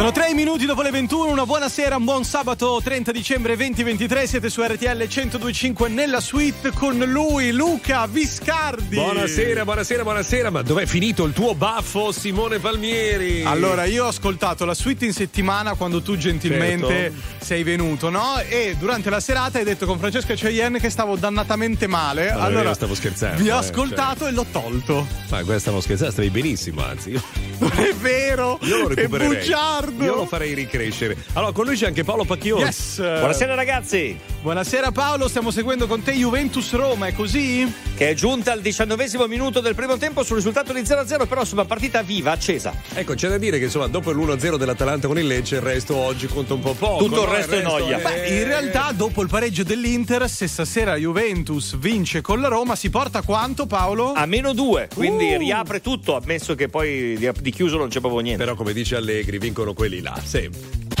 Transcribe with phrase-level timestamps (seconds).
[0.00, 4.26] Sono tre minuti dopo le 21, una buona sera, un buon sabato 30 dicembre 2023,
[4.26, 8.96] siete su RTL 1025 nella suite con lui, Luca Viscardi.
[8.96, 13.44] Buonasera, buonasera, buonasera, ma dov'è finito il tuo baffo Simone Palmieri?
[13.44, 17.44] Allora, io ho ascoltato la suite in settimana quando tu gentilmente certo.
[17.44, 18.38] sei venuto, no?
[18.48, 22.32] E durante la serata hai detto con Francesca Cheyenne che stavo dannatamente male.
[22.32, 23.42] No, allora, stavo scherzando.
[23.42, 24.28] Vi ho eh, ascoltato cioè.
[24.28, 25.06] e l'ho tolto.
[25.28, 27.20] Ma questa stavo scherzando, stavi benissimo, anzi.
[27.58, 28.58] Non è vero!
[28.62, 29.36] Io lo recupererei.
[29.36, 29.88] È bugiardo!
[29.98, 31.16] Io lo farei ricrescere.
[31.34, 32.62] Allora, con lui c'è anche Paolo Pacchioni.
[32.62, 32.98] Yes.
[32.98, 34.18] Buonasera ragazzi.
[34.42, 37.70] Buonasera Paolo, stiamo seguendo con te Juventus Roma, è così?
[37.94, 41.66] Che è giunta al diciannovesimo minuto del primo tempo sul risultato di 0-0, però insomma
[41.66, 42.72] partita viva, accesa.
[42.94, 46.26] Ecco, c'è da dire che insomma dopo l'1-0 dell'Atalanta con il Lecce il resto oggi
[46.26, 47.04] conta un po' poco.
[47.04, 47.22] Tutto no?
[47.24, 47.98] il resto è noia.
[47.98, 48.02] È...
[48.02, 52.88] Beh, in realtà dopo il pareggio dell'Inter, se stasera Juventus vince con la Roma, si
[52.88, 54.12] porta quanto Paolo?
[54.14, 55.38] A meno due, quindi uh.
[55.38, 58.42] riapre tutto, ammesso che poi di chiuso non c'è proprio niente.
[58.42, 60.99] Però come dice Allegri, vincono quelli là, sempre.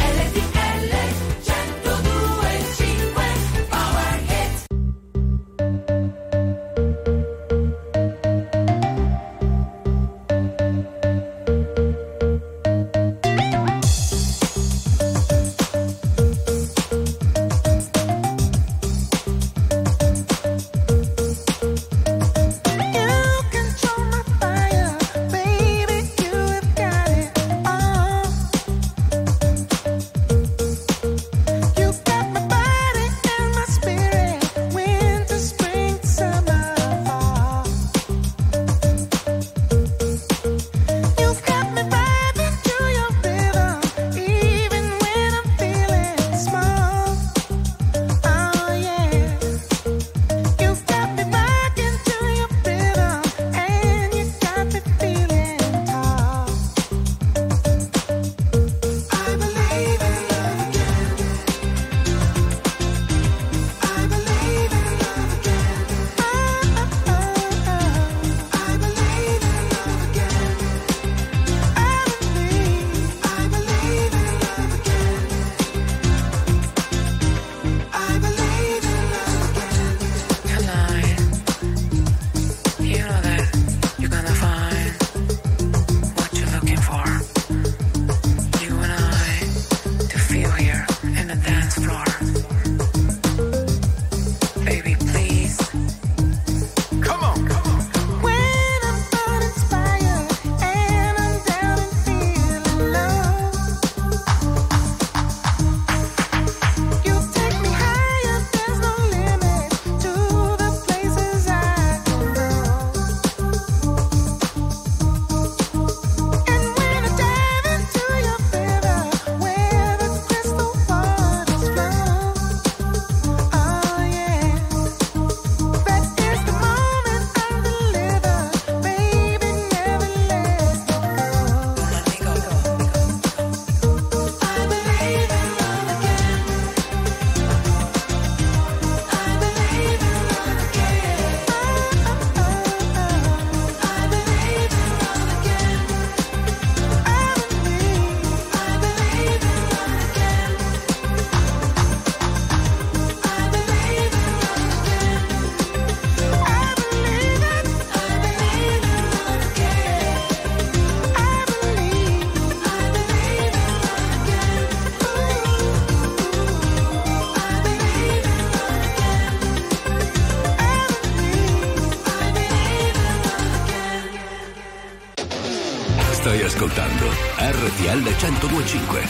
[178.70, 179.09] 1025.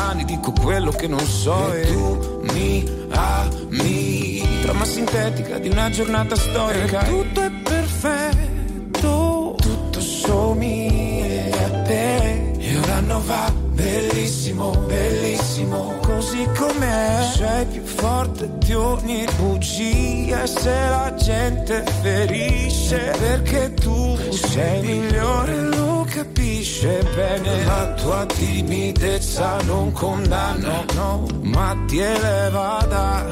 [0.00, 5.90] Mani dico quello che non so e, e tu mi ami trama sintetica di una
[5.90, 8.50] giornata storica e tutto è perfetto.
[13.00, 17.26] Anno va bellissimo, bellissimo, così com'è.
[17.34, 20.42] Sei più forte di ogni bugia.
[20.42, 27.64] E se la gente ferisce perché tu sei migliore lo capisce bene.
[27.64, 33.24] La tua timidezza non condanna, no, ma ti eleva da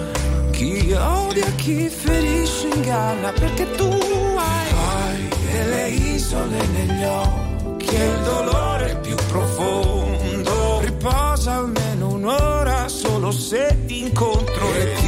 [0.50, 3.33] chi odia, chi ferisce, inganna.
[3.33, 10.81] Perché tu hai, hai delle isole negli occhi e il dolore più profondo.
[10.81, 14.75] Riposa almeno un'ora solo se ti incontro.
[14.75, 15.07] E ti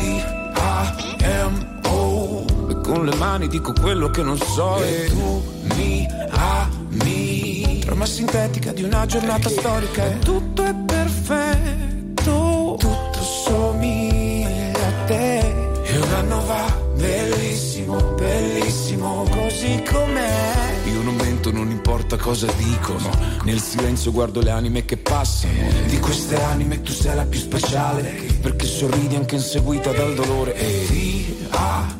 [2.90, 5.40] con le mani dico quello che non so e tu
[5.76, 15.04] mi ami trama sintetica di una giornata storica e tutto è perfetto tutto somiglia a
[15.06, 15.38] te
[15.84, 23.10] e un anno va bellissimo, bellissimo così com'è io non mento, non importa cosa dicono.
[23.44, 25.52] Nel silenzio guardo le anime che passano.
[25.86, 28.10] Di queste anime tu sei la più speciale.
[28.40, 30.54] Perché sorridi anche inseguita dal dolore.
[30.54, 31.99] E T-A-M-O.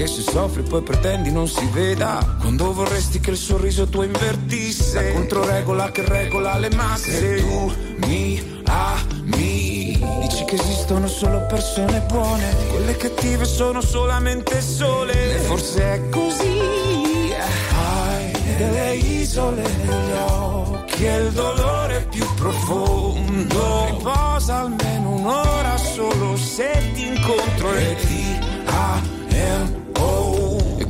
[0.00, 2.36] Anche se soffri poi pretendi non si veda.
[2.38, 5.02] Quando vorresti che il sorriso tuo invertisse.
[5.02, 7.34] La controregola che regola le masse.
[7.34, 7.72] E tu
[8.06, 9.98] mi ami.
[10.20, 12.44] Dici che esistono solo persone buone.
[12.70, 15.34] Quelle cattive sono solamente sole.
[15.34, 17.32] E forse è così.
[17.74, 23.86] Hai delle isole negli occhi e il dolore più profondo.
[23.86, 29.77] Riposa almeno un'ora solo se ti incontro e ti A-M-O.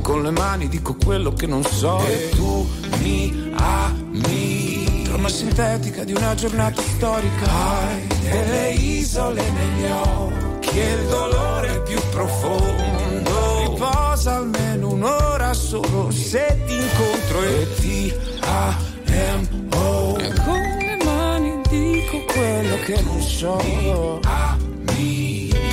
[0.09, 2.03] Con le mani dico quello che non so.
[2.03, 2.67] E tu
[3.03, 5.03] mi ami.
[5.03, 7.45] Trama sintetica di una giornata storica.
[7.45, 13.67] Hai delle isole negli occhi e il dolore più profondo.
[13.67, 20.17] Riposa almeno un'ora solo se ti incontro e ti A-M-O.
[20.17, 23.61] E con le mani dico quello che non so.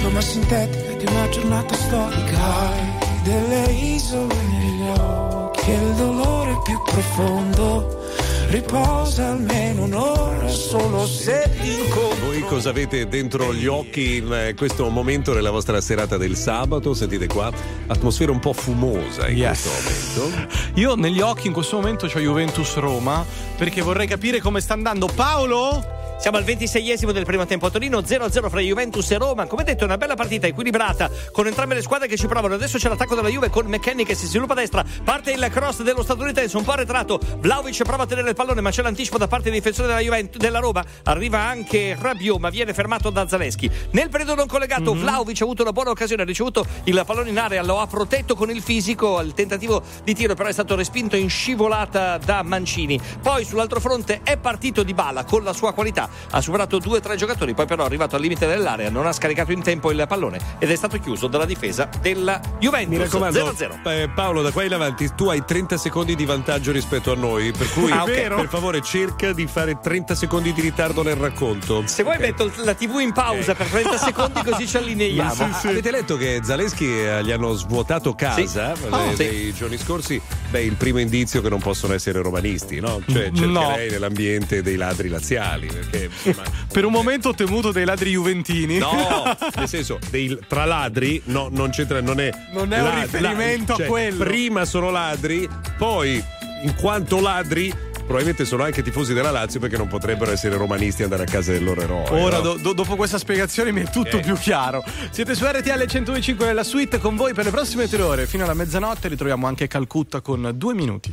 [0.01, 2.37] Trama sintetica di una giornata storica.
[2.37, 2.96] Hai
[3.27, 8.05] delle isole negli occhi e il dolore più profondo.
[8.49, 12.27] Riposa almeno un'ora solo se incontro.
[12.27, 16.95] Voi cosa avete dentro gli occhi in eh, questo momento nella vostra serata del sabato?
[16.95, 17.51] Sentite qua,
[17.89, 19.63] atmosfera un po' fumosa in Yes.
[19.85, 20.55] questo momento.
[20.75, 23.25] Io negli occhi in questo momento ho Juventus Roma
[23.57, 25.95] perché vorrei capire come sta andando Paolo.
[26.19, 29.47] Siamo al 26esimo del primo tempo a Torino, 0-0 fra Juventus e Roma.
[29.47, 32.55] Come detto, è una bella partita equilibrata con entrambe le squadre che ci provano.
[32.55, 34.83] Adesso c'è l'attacco della Juve con McKenny che si sviluppa a destra.
[35.05, 37.21] Parte il cross dello statunitense, un po' arretrato.
[37.39, 40.41] Vlaovic prova a tenere il pallone, ma c'è l'anticipo da parte dei difensori della, Juventus,
[40.41, 40.83] della Roma.
[41.05, 43.71] Arriva anche Rabiot, ma viene fermato da Zaleschi.
[43.91, 47.39] Nel periodo non collegato, Vlaovic ha avuto una buona occasione, ha ricevuto il pallone in
[47.39, 49.21] area, lo ha protetto con il fisico.
[49.21, 52.99] Il tentativo di tiro, però, è stato respinto in scivolata da Mancini.
[53.21, 56.06] Poi sull'altro fronte è partito Di Bala con la sua qualità.
[56.31, 59.13] Ha superato due o tre giocatori, poi però è arrivato al limite dell'area, non ha
[59.13, 62.97] scaricato in tempo il pallone ed è stato chiuso dalla difesa della Juventus.
[62.97, 63.89] Mi raccomando, 0-0.
[63.91, 67.53] eh, Paolo, da qua in avanti tu hai 30 secondi di vantaggio rispetto a noi,
[67.53, 68.11] per cui Ah, ok.
[68.13, 71.83] per favore cerca di fare 30 secondi di ritardo nel racconto.
[71.87, 72.21] Se vuoi Ok.
[72.23, 75.35] metto la TV in pausa per 30 secondi così ci allineiamo.
[75.49, 78.83] Ma avete letto che Zaleschi eh, gli hanno svuotato casa Sì.
[78.85, 79.25] eh, Oh, sì.
[79.25, 80.21] nei giorni scorsi?
[80.51, 83.01] Beh, il primo indizio che non possono essere romanisti, no?
[83.07, 83.61] Cioè, No.
[83.61, 88.79] cercherei nell'ambiente dei ladri laziali, perché insomma, Per un momento ho temuto dei ladri juventini.
[88.79, 89.25] No,
[89.57, 92.31] nel senso, dei, tra ladri no, non c'entra, non è.
[92.53, 94.25] Non è un riferimento a cioè, quello.
[94.25, 95.49] Prima sono ladri,
[95.79, 96.23] poi,
[96.63, 101.05] in quanto ladri, probabilmente sono anche tifosi della Lazio perché non potrebbero essere romanisti e
[101.05, 102.09] andare a casa del loro eroe.
[102.11, 102.43] Ora, no?
[102.43, 104.21] do- do- dopo questa spiegazione, mi è tutto Eh.
[104.21, 104.85] più chiaro.
[105.11, 108.27] Siete su RTL 105 nella suite con voi per le prossime tre ore.
[108.27, 111.13] Fino alla mezzanotte ritroviamo anche Calcutta con due minuti.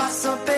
[0.00, 0.57] Accelerato il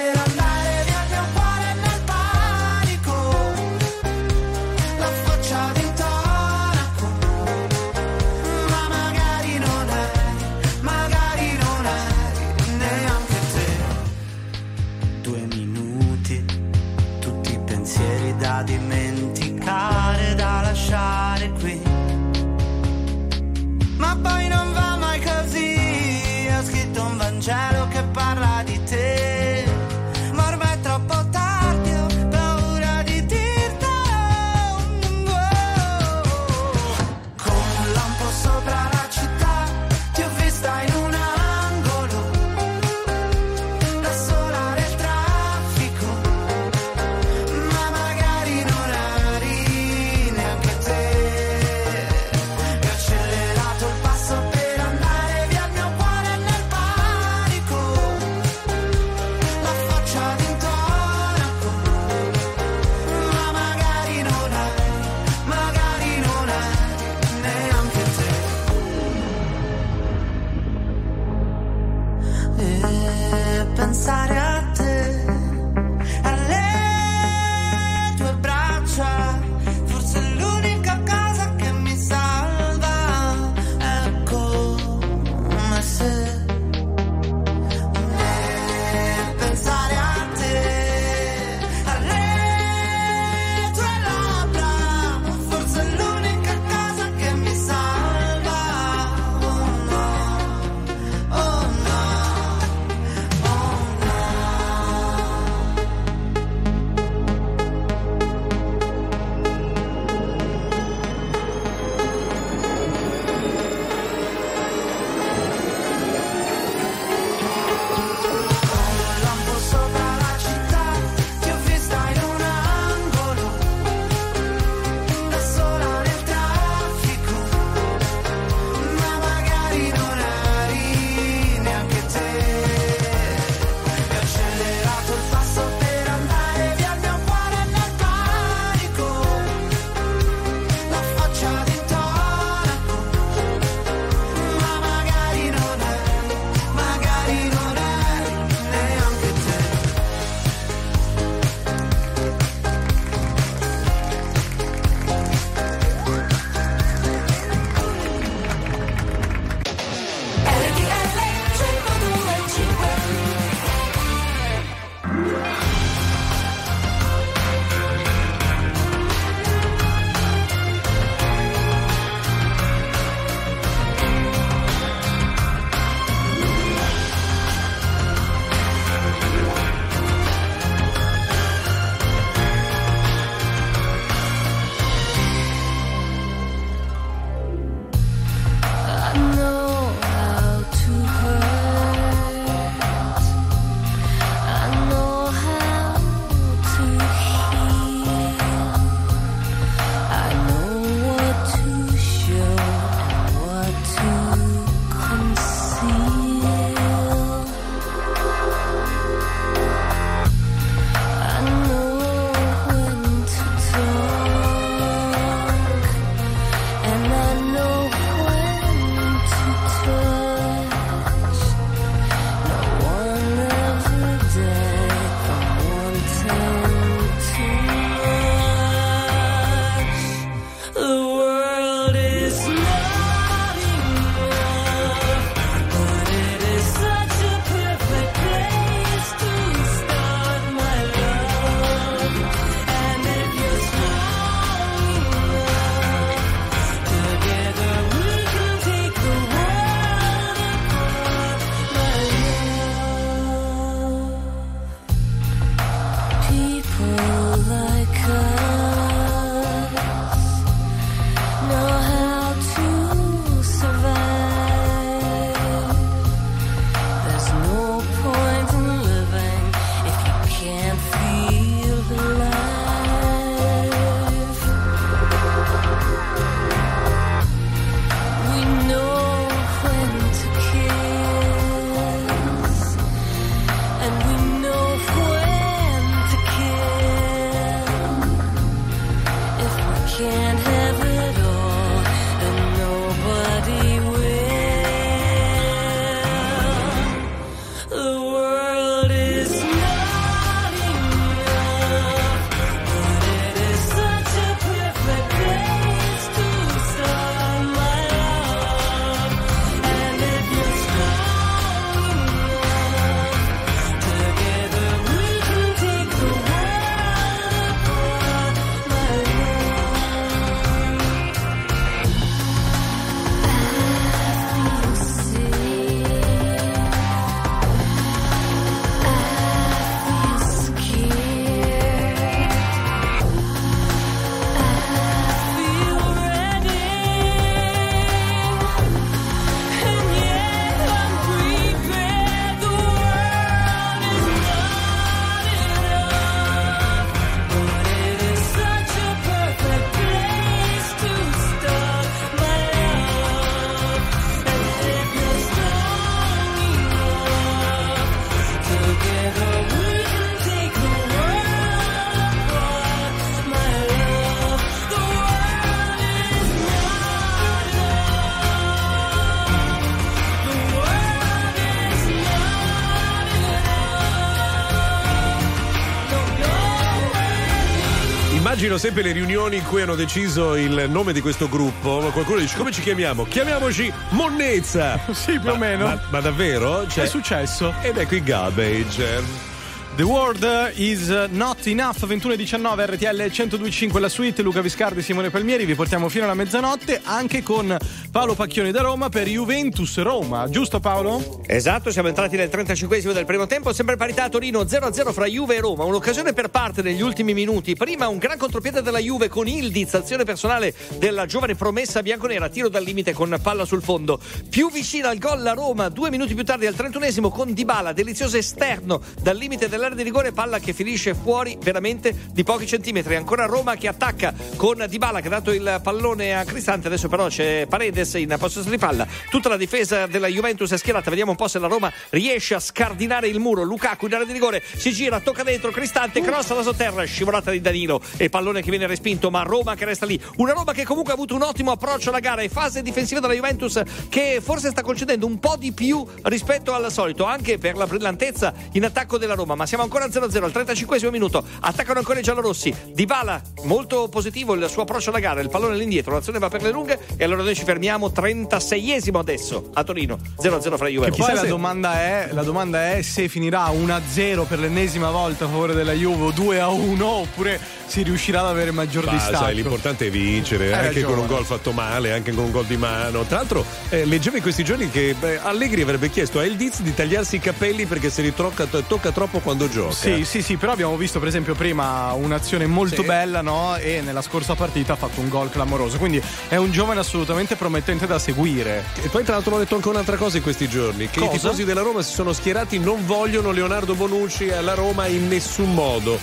[378.61, 381.79] sempre le riunioni in cui hanno deciso il nome di questo gruppo.
[381.95, 383.05] Qualcuno dice come ci chiamiamo?
[383.05, 384.79] Chiamiamoci Monnezza!
[384.93, 385.65] Sì, più o Ma- meno.
[385.65, 386.67] Ma, ma davvero?
[386.69, 387.55] Cioè- È successo.
[387.63, 389.29] Ed ecco i garbage.
[389.77, 395.09] The World is not enough 21 e 19 RTL 1025 la suite Luca Viscardi Simone
[395.09, 397.57] Palmieri vi portiamo fino alla mezzanotte anche con
[397.91, 401.23] Paolo Pacchioni da Roma per Juventus Roma giusto Paolo?
[401.27, 405.35] Esatto, siamo entrati nel 35 del primo tempo, sempre parità a Torino 0-0 fra Juve
[405.35, 407.57] e Roma, un'occasione per parte negli ultimi minuti.
[407.57, 412.49] Prima un gran contropiede della Juve con Ildiz, azione personale della giovane promessa bianconera, tiro
[412.49, 413.99] dal limite con palla sul fondo.
[414.29, 418.17] Più vicina al gol la Roma, due minuti più tardi al 31esimo con Dybala, delizioso
[418.17, 422.95] esterno dal limite dell'area di rigore, palla che finisce fuori veramente di pochi centimetri.
[422.95, 427.09] Ancora Roma che attacca con Dybala che ha dato il pallone a Cristante, adesso però
[427.09, 427.47] c'è
[427.81, 428.87] Paredes in possesso di palla.
[429.09, 432.41] Tutta la difesa della Juventus è schierata, vediamo un po' se la Roma riesce a
[432.41, 433.43] scardinare il muro.
[433.43, 437.41] Lukaku in area di rigore, si gira, tocca dentro, Cristante, cross alla sotterra, scivolata di
[437.41, 440.01] Danilo e pallone che viene respinto, ma Roma che resta lì.
[440.17, 443.15] Una Roma che comunque ha avuto un ottimo approccio alla gara e fase difensiva della
[443.15, 447.67] Juventus che forse sta concedendo un po' di più rispetto al solito, anche per la
[447.67, 449.35] brillantezza in attacco della Roma.
[449.35, 451.25] Ma siamo ancora 0-0 al 35 minuto.
[451.41, 452.55] Attaccano ancora i giallorossi.
[452.73, 456.51] Dybala, molto positivo il suo approccio alla gara, il pallone all'indietro, l'azione va per le
[456.51, 461.15] lunghe e allora noi ci fermiamo 36esimo adesso a Torino 0-0 fra Juve e poi
[461.15, 465.55] la se- domanda, è, la domanda è se finirà 1-0 per l'ennesima volta a favore
[465.55, 469.17] della Juve o 2-1 oppure si riuscirà ad avere maggior Ma distacco.
[469.17, 471.17] sai, l'importante è vincere, Hai anche con un ragione.
[471.19, 473.05] gol fatto male, anche con un gol di mano.
[473.05, 476.63] Tra l'altro, eh, leggevo in questi giorni che beh, Allegri avrebbe chiesto a El Diz
[476.63, 479.73] di tagliarsi i capelli perché se li tocca, tocca troppo quando gioca.
[479.73, 482.87] Sì, sì, sì, però abbiamo visto per esempio prima un'azione molto Sì.
[482.89, 483.55] bella, no?
[483.55, 485.79] E nella scorsa partita ha fatto un gol clamoroso.
[485.79, 488.65] Quindi è un giovane assolutamente promettente da seguire.
[488.83, 491.13] E poi tra l'altro ho letto anche un'altra cosa in questi giorni, che Cosa?
[491.13, 495.53] i tifosi della Roma si sono schierati, non vogliono Leonardo Bonucci alla Roma in nessun
[495.55, 495.99] modo.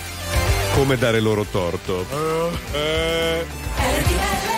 [0.74, 2.06] Come dare loro torto?
[2.72, 3.44] Eh,
[3.76, 4.57] RTL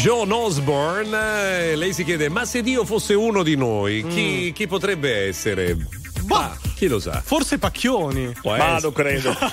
[0.00, 4.66] John Osborne, eh, lei si chiede: ma se Dio fosse uno di noi, chi, chi
[4.66, 5.76] potrebbe essere?
[6.26, 7.20] Ma chi lo sa?
[7.22, 8.32] Forse Pacchioni.
[8.40, 8.80] Può Ma essere.
[8.80, 9.36] non credo.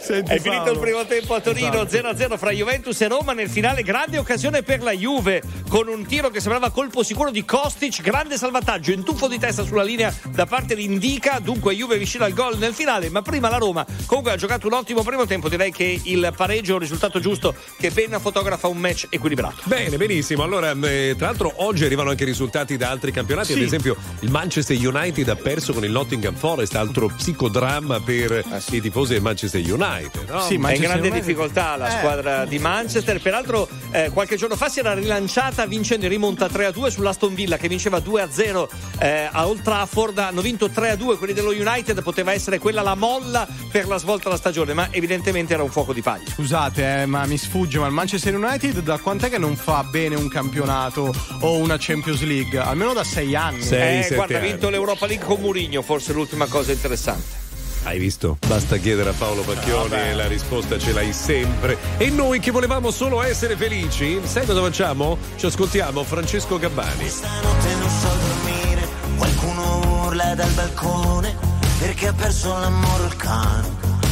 [0.00, 0.72] Senti, È finito Paolo.
[0.72, 2.14] il primo tempo a Torino Esatto.
[2.34, 3.34] 0-0 fra Juventus e Roma.
[3.34, 7.44] Nel finale, grande occasione per la Juve con un tiro che sembrava colpo sicuro di
[7.44, 8.00] Kostic.
[8.00, 11.38] Grande salvataggio in tuffo di testa sulla linea da parte di Indica.
[11.38, 13.10] Dunque, Juve vicino al gol nel finale.
[13.10, 15.50] Ma prima la Roma comunque ha giocato un ottimo primo tempo.
[15.50, 19.56] Direi che il pareggio è un risultato giusto che ben fotografa un match equilibrato.
[19.64, 20.44] Bene, benissimo.
[20.44, 23.52] Allora, eh, tra l'altro, oggi arrivano anche risultati da altri campionati.
[23.52, 23.64] Ad Sì.
[23.64, 28.80] esempio, il Manchester United United ha perso con il Nottingham Forest, altro psicodramma per i
[28.80, 30.28] tifosi del Manchester United.
[30.28, 30.40] No?
[30.42, 31.98] Sì, È in grande United- difficoltà la Eh.
[31.98, 33.20] squadra di Manchester.
[33.20, 37.66] Peraltro, eh, qualche giorno fa si era rilanciata vincendo in rimonta 3-2 sull'Aston Villa che
[37.68, 38.68] vinceva 2-0
[39.00, 40.18] eh, a Old Trafford.
[40.18, 42.02] Hanno vinto 3-2 quelli dello United.
[42.02, 45.92] Poteva essere quella la molla per la svolta della stagione, ma evidentemente era un fuoco
[45.92, 46.30] di paglia.
[46.30, 50.14] Scusate, eh, ma mi sfugge, ma il Manchester United da quant'è che non fa bene
[50.14, 52.58] un campionato o una Champions League?
[52.58, 53.62] Almeno da sei anni.
[53.62, 57.42] Sei, Eh, guarda, ha vinto l'Europa League con Mourinho, forse l'ultima cosa interessante.
[57.84, 58.38] Hai visto?
[58.46, 61.76] Basta chiedere a Paolo Pacchioni e la risposta ce l'hai sempre.
[61.98, 65.18] E noi che volevamo solo essere felici, sai cosa facciamo?
[65.36, 67.08] Ci ascoltiamo Francesco Gabbani.
[67.08, 71.36] Stanotte non so dormire, qualcuno urla dal balcone
[71.78, 73.68] perché ha perso l'amore il cane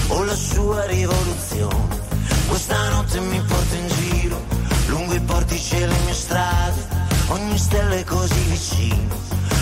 [0.08, 2.00] o la sua rivoluzione.
[2.48, 4.44] Questa notte mi porta in giro,
[4.88, 6.86] lungo i portici e le mie strade,
[7.28, 9.14] ogni stella è così vicino,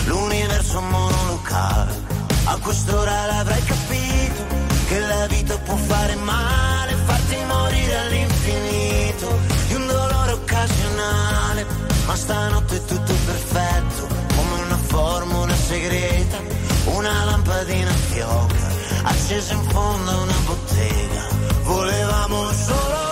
[0.05, 2.19] l'universo monolocale.
[2.45, 4.43] A quest'ora l'avrai capito,
[4.87, 11.65] che la vita può fare male, farti morire all'infinito, di un dolore occasionale.
[12.05, 16.37] Ma stanotte è tutto perfetto, come una formula segreta,
[16.85, 18.55] una lampadina fioca,
[19.03, 21.27] accesa in fondo a una bottega.
[21.63, 23.10] Volevamo solo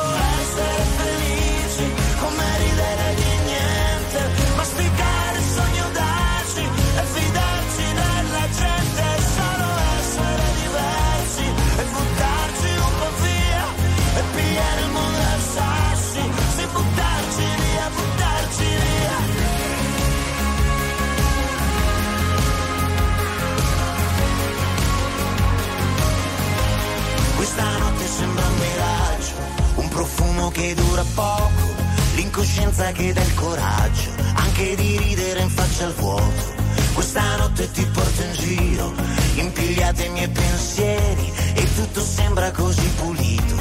[30.51, 31.73] che dura poco,
[32.15, 36.57] l'incoscienza che dà il coraggio, anche di ridere in faccia al vuoto.
[36.93, 38.93] Questa notte ti porto in giro,
[39.35, 43.55] impigliate i miei pensieri e tutto sembra così pulito,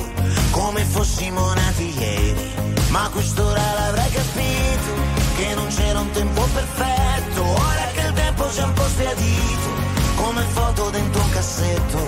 [0.50, 2.50] come fossimo nati ieri.
[2.90, 4.92] Ma quest'ora l'avrai capito,
[5.36, 9.70] che non c'era un tempo perfetto, ora che il tempo si è un po' sbiadito,
[10.16, 11.98] come foto dentro un cassetto.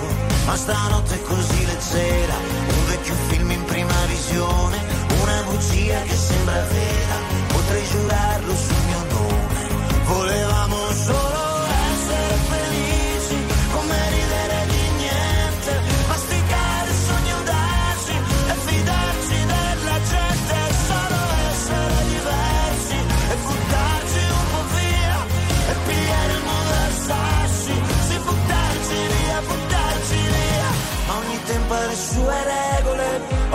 [0.45, 4.77] Ma stanotte è così leggera, un vecchio film in prima visione,
[5.21, 7.15] una bugia che sembra vera,
[7.47, 9.59] potrei giurarlo sul mio nome.
[10.03, 10.80] Volevamo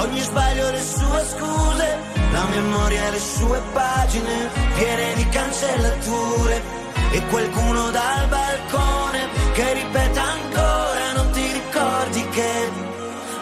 [0.07, 1.99] ogni sbaglio le sue scuse,
[2.33, 6.85] la memoria le sue pagine piene di cancellature.
[7.13, 12.71] E qualcuno dal balcone che ripete ancora, non ti ricordi che,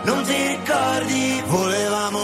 [0.05, 2.24] non ti ricordi, volevamo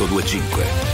[0.00, 0.89] 825.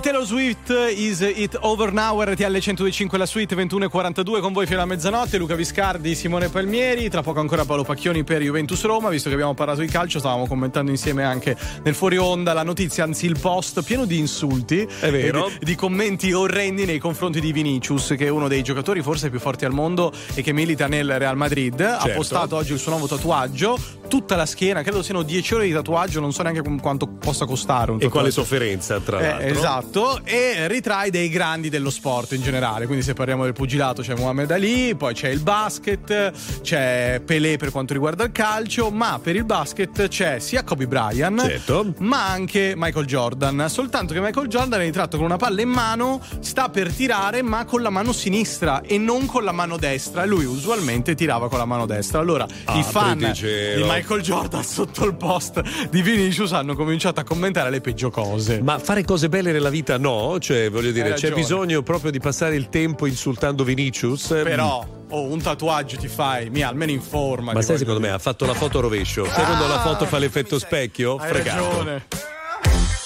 [0.00, 4.80] Di Taylor Swift, Is It Over Now, RTL 125 la suite 21.42 con voi fino
[4.80, 9.28] a mezzanotte, Luca Viscardi, Simone Palmieri, tra poco ancora Paolo Pacchioni per Juventus Roma, visto
[9.28, 13.26] che abbiamo parlato di calcio stavamo commentando insieme anche nel fuori onda la notizia, anzi
[13.26, 15.48] il post pieno di insulti È vero.
[15.48, 19.28] e di, di commenti orrendi nei confronti di Vinicius, che è uno dei giocatori forse
[19.28, 22.16] più forti al mondo e che milita nel Real Madrid, ha Certo.
[22.16, 23.76] postato oggi il suo nuovo tatuaggio,
[24.08, 27.92] tutta la schiena, credo siano 10 ore di tatuaggio, non so neanche quanto possa costare
[27.92, 29.46] un E quale sofferenza, tra Eh, l'altro.
[29.48, 32.86] esatto, e ritrae dei grandi dello sport in generale.
[32.86, 37.70] Quindi, se parliamo del pugilato, c'è Muhammad Ali, poi c'è il basket, c'è Pelé per
[37.70, 38.90] quanto riguarda il calcio.
[38.90, 41.94] Ma per il basket c'è sia Kobe Bryant, Certo.
[41.98, 43.66] ma anche Michael Jordan.
[43.68, 47.64] Soltanto che Michael Jordan è ritratto con una palla in mano, sta per tirare, ma
[47.64, 50.24] con la mano sinistra e non con la mano destra.
[50.24, 52.18] Lui usualmente tirava con la mano destra.
[52.20, 55.60] Allora, i fan di Michael Jordan sotto il post
[55.90, 58.60] di Vinicius hanno cominciato a commentare le peggio cose.
[58.60, 60.38] Ma fare cose belle nella vita no?
[60.38, 64.26] Cioè, voglio dire, c'è bisogno proprio di passare il tempo insultando Vinicius?
[64.28, 67.52] Però, oh, un tatuaggio ti fai, mi almeno in forma.
[67.52, 69.24] Ma sai, secondo me ha fatto la foto a rovescio.
[69.26, 71.16] Sai quando la foto fa l'effetto specchio?
[71.16, 71.66] Hai Fregato.
[71.68, 72.06] ragione.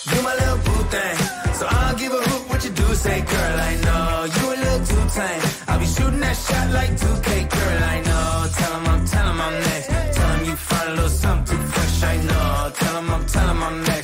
[0.06, 1.16] You my little boo thing.
[1.54, 2.94] So I don't give a hoot what you do.
[2.94, 5.40] Say, girl, I know you a little too tame.
[5.68, 8.46] I'll be shooting that shot like 2K, girl, I know.
[8.54, 9.88] Tell him I'm, tell him I'm next.
[10.16, 12.72] Tell him you find a little something fresh, I know.
[12.74, 14.03] Tell him I'm, tell him I'm next.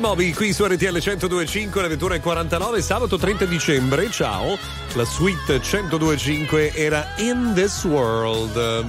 [0.00, 4.10] Moby qui su RTL 1025, le 21.49, sabato 30 dicembre.
[4.10, 4.58] Ciao,
[4.94, 8.84] la suite 1025 era In This World.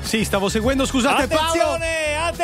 [0.00, 1.97] Sì, stavo seguendo, scusate Paolo.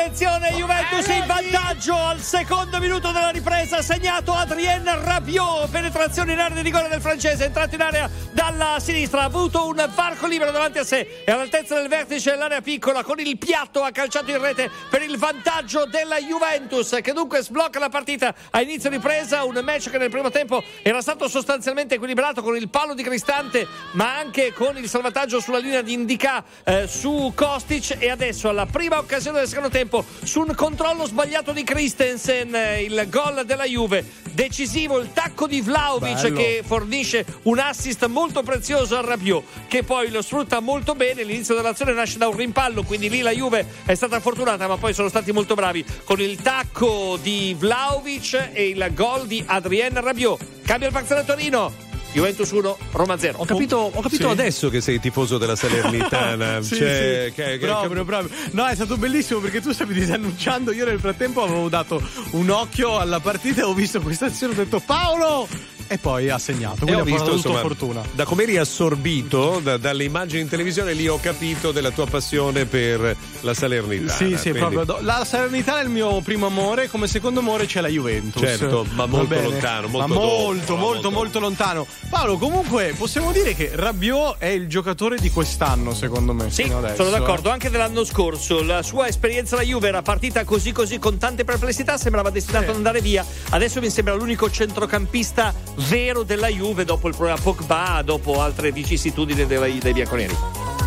[0.05, 1.95] Attenzione, Juventus in vantaggio.
[1.95, 7.45] Al secondo minuto della ripresa, segnato Adrien Rabiot, penetrazione in area di rigore del francese,
[7.45, 11.73] entrato in area dalla sinistra, ha avuto un varco libero davanti a sé e all'altezza
[11.79, 16.19] del vertice dell'area piccola, con il piatto ha calciato in rete per il vantaggio della
[16.19, 18.33] Juventus, che dunque sblocca la partita.
[18.51, 22.69] A inizio ripresa, un match che nel primo tempo era stato sostanzialmente equilibrato con il
[22.69, 27.95] palo di Cristante, ma anche con il salvataggio sulla linea di Indica eh, su Kostic.
[27.97, 32.81] E adesso alla prima occasione del secondo tempo su un controllo sbagliato di Christensen eh,
[32.83, 36.35] il gol della Juve decisivo il tacco di Vlaovic Bello.
[36.35, 41.55] che fornisce un assist molto prezioso a Rabiot che poi lo sfrutta molto bene l'inizio
[41.55, 45.09] dell'azione nasce da un rimpallo quindi lì la Juve è stata fortunata ma poi sono
[45.09, 50.87] stati molto bravi con il tacco di Vlaovic e il gol di Adrien Rabiot cambia
[50.87, 51.84] il parziale Torino
[52.15, 54.31] Juventus 1 Roma 0 ho capito, ho capito Sì.
[54.31, 56.61] adesso che sei tifoso della Salernitana.
[56.63, 57.33] Sì, cioè, sì.
[57.35, 58.29] che- che- proprio, proprio.
[58.51, 60.71] No, è stato bellissimo perché tu stavi disannunciando.
[60.71, 62.01] Io nel frattempo avevo dato
[62.31, 64.53] un occhio alla partita e ho visto questa azione.
[64.53, 65.45] Ho detto Paolo,
[65.87, 66.85] e poi ha segnato.
[66.85, 68.01] E Quindi ho visto, insomma, fortuna.
[68.13, 72.65] da come eri assorbito da- dalle immagini in televisione, lì ho capito della tua passione
[72.65, 74.11] per la Salernitana.
[74.11, 74.97] Sì, sì, quindi- proprio.
[75.01, 78.41] La Salernitana è il mio primo amore, come secondo amore c'è la Juventus.
[78.41, 81.85] Certo, ma molto lontano, molto ma dopo, molto, molto, molto- molto lontano.
[82.09, 86.49] Paolo, comunque possiamo dire che Rabiot è il giocatore di quest'anno, secondo me.
[86.51, 87.19] Sì, adesso, sono eh.
[87.19, 87.49] d'accordo.
[87.49, 91.97] Anche dell'anno scorso, la sua esperienza alla Juve era partita così così con tante perplessità,
[91.97, 92.69] sembrava destinato Sì.
[92.71, 93.25] ad andare via.
[93.49, 95.53] Adesso mi sembra l'unico centrocampista
[95.89, 100.84] vero della Juve dopo il problema Pogba, dopo altre vicissitudini dei, dei bianconeri.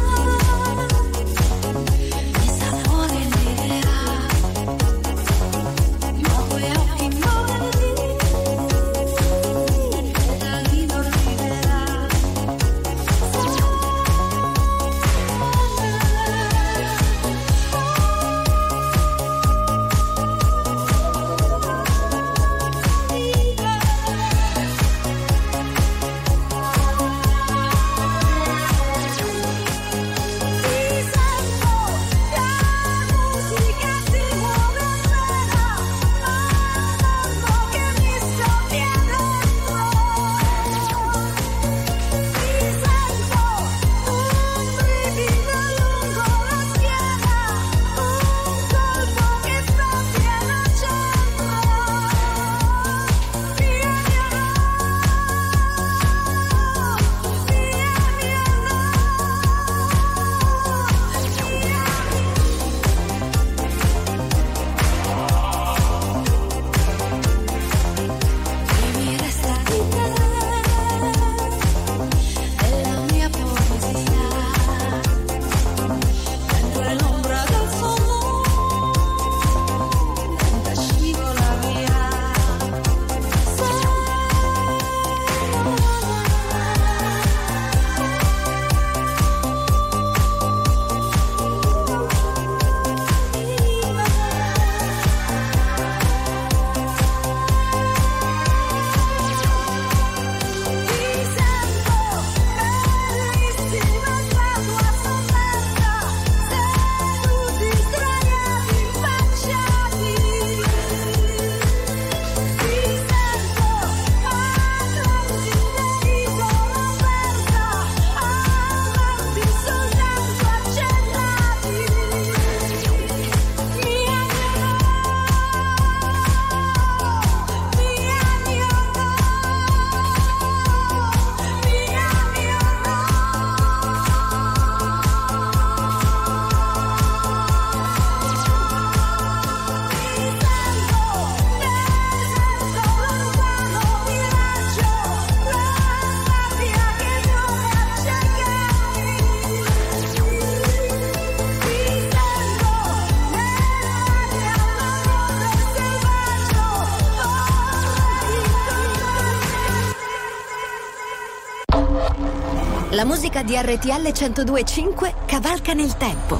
[163.38, 164.12] Musica di RTL
[164.44, 166.38] 1025 cavalca nel tempo.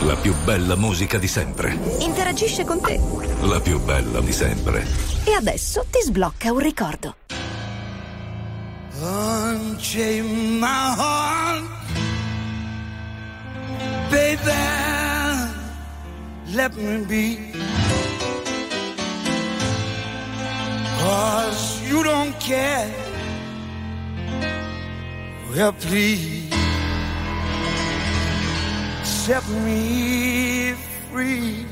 [0.00, 1.78] La più bella musica di sempre.
[2.00, 3.00] Interagisce con te.
[3.42, 4.84] La più bella di sempre.
[5.24, 7.16] E adesso ti sblocca un ricordo.
[9.00, 11.64] Unchain my heart,
[14.10, 14.50] baby.
[16.54, 17.52] Let me be.
[20.98, 23.01] Cause you don't care.
[25.54, 26.48] Well, please
[29.04, 30.72] set me
[31.10, 31.66] free.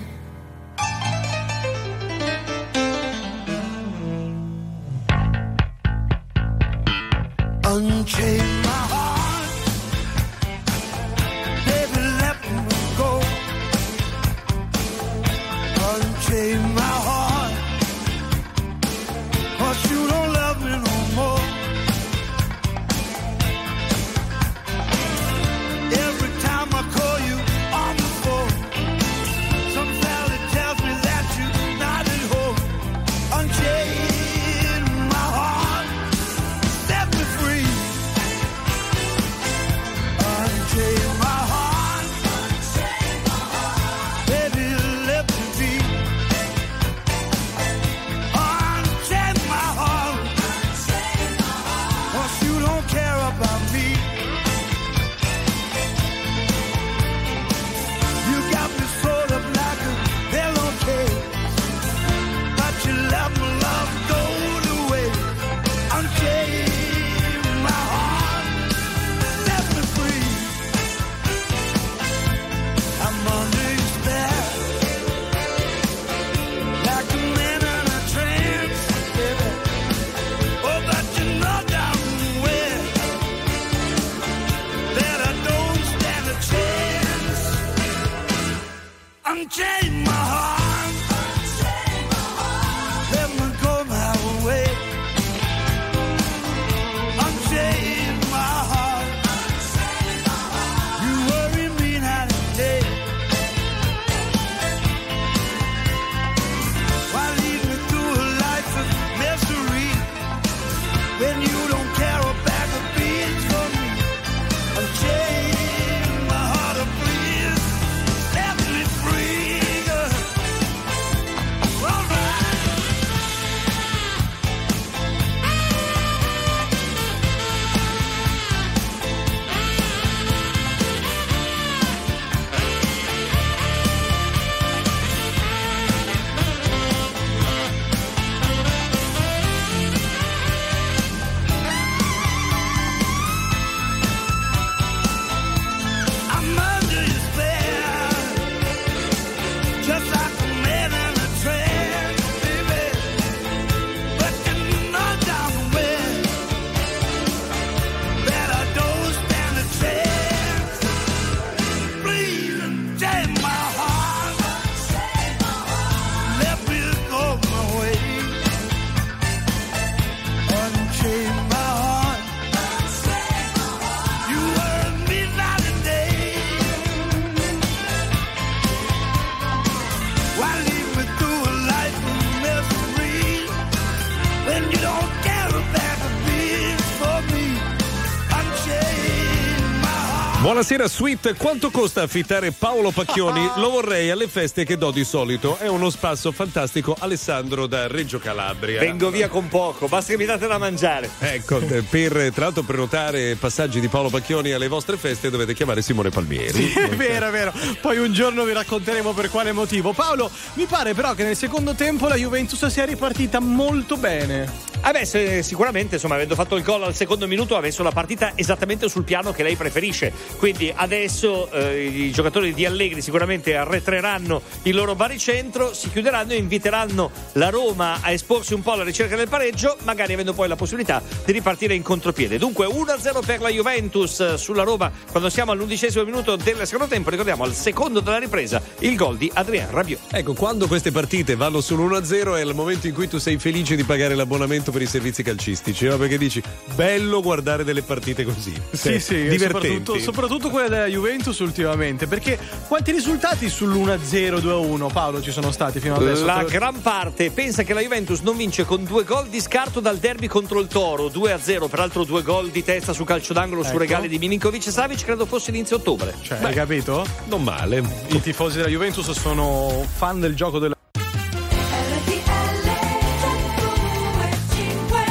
[190.61, 191.37] Buonasera, Sweet.
[191.39, 193.41] Quanto costa affittare Paolo Pacchioni?
[193.57, 195.57] Lo vorrei alle feste che do di solito.
[195.57, 196.95] È uno spasso fantastico.
[196.99, 198.79] Alessandro da Reggio Calabria.
[198.79, 201.09] Vengo via con poco, basta che mi date da mangiare.
[201.19, 205.81] Ecco, eh, per tra l'altro prenotare passaggi di Paolo Pacchioni alle vostre feste dovete chiamare
[205.81, 206.75] Simone Palmieri.
[206.75, 207.55] È vero, è vero.
[207.81, 209.95] Poi un giorno vi racconteremo per quale motivo.
[209.95, 214.70] Paolo, mi pare però che nel secondo tempo la Juventus sia ripartita molto bene.
[214.83, 218.33] Ah beh, sicuramente, insomma, avendo fatto il gol al secondo minuto, ha messo la partita
[218.35, 220.11] esattamente sul piano che lei preferisce.
[220.39, 226.37] Quindi adesso eh, i giocatori di Allegri sicuramente arretreranno il loro baricentro, si chiuderanno e
[226.37, 230.57] inviteranno la Roma a esporsi un po' alla ricerca del pareggio, magari avendo poi la
[230.57, 232.39] possibilità di ripartire in contropiede.
[232.39, 237.11] Dunque 1-0 per la Juventus eh, sulla Roma quando siamo all'undicesimo minuto del secondo tempo.
[237.11, 240.01] Ricordiamo al secondo della ripresa il gol di Adrien Rabiot.
[240.11, 243.85] Ecco, quando queste partite vanno sull'1-0 è il momento in cui tu sei felice di
[243.85, 245.97] pagare l'abbonamento per i servizi calcistici, no?
[245.97, 246.43] perché dici
[246.75, 248.53] bello guardare delle partite così.
[248.71, 249.49] Sì, Cioè, sì, divertenti.
[249.49, 252.07] soprattutto, soprattutto quella della Juventus ultimamente.
[252.07, 256.25] Perché quanti risultati sull'1-0, 2-1, Paolo, ci sono stati fino adesso?
[256.25, 259.99] La gran parte pensa che la Juventus non vince con due gol di scarto dal
[259.99, 263.79] derby contro il Toro, 2-0, peraltro due gol di testa su calcio d'angolo su Ecco.
[263.79, 266.14] regali di Milinkovic e Savic, credo fosse inizio ottobre.
[266.23, 267.05] Cioè, hai capito?
[267.29, 267.83] Non male.
[268.09, 270.75] I tifosi della Juventus sono fan del gioco della.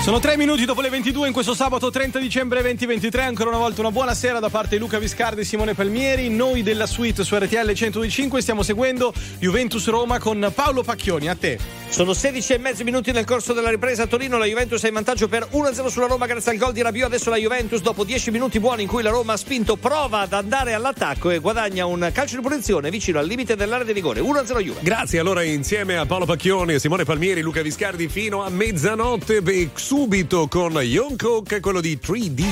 [0.10, 3.26] Sono tre minuti dopo le 22 in questo sabato 30 dicembre 2023.
[3.26, 6.30] Ancora una volta una buona sera da parte di Luca Viscardi e Simone Palmieri.
[6.32, 11.30] Noi della suite su RTL 125 stiamo seguendo Juventus Roma con Paolo Pacchioni.
[11.30, 11.60] A te.
[11.90, 14.94] Sono 16 e mezzo minuti nel corso della ripresa a Torino, la Juventus è in
[14.94, 17.08] vantaggio per 1-0 sulla Roma grazie al gol di Rabiot.
[17.08, 20.34] Adesso la Juventus dopo 10 minuti buoni in cui la Roma ha spinto prova ad
[20.34, 24.22] andare all'attacco e guadagna un calcio di punizione vicino al limite dell'area di rigore.
[24.22, 24.80] 1-0 Juve.
[24.82, 29.70] Grazie, allora insieme a Paolo Pacchioni, Simone Palmieri, Luca Viscardi fino a mezzanotte e
[30.00, 32.44] subito con Young Cook, quello di 3D.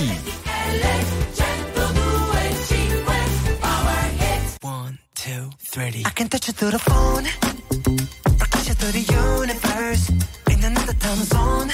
[4.60, 6.02] One, two, three.
[6.04, 7.24] I can touch you through the phone.
[8.38, 9.06] Rock you through the
[9.39, 10.10] universe.
[10.50, 11.72] In another time zone.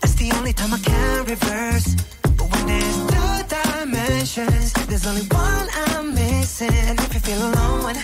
[0.00, 1.94] That's the only time I can reverse.
[2.38, 6.96] But when there's two dimensions, there's only one I'm missing.
[6.96, 7.96] If you feel alone,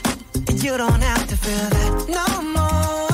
[0.62, 3.05] you don't have to feel that no more.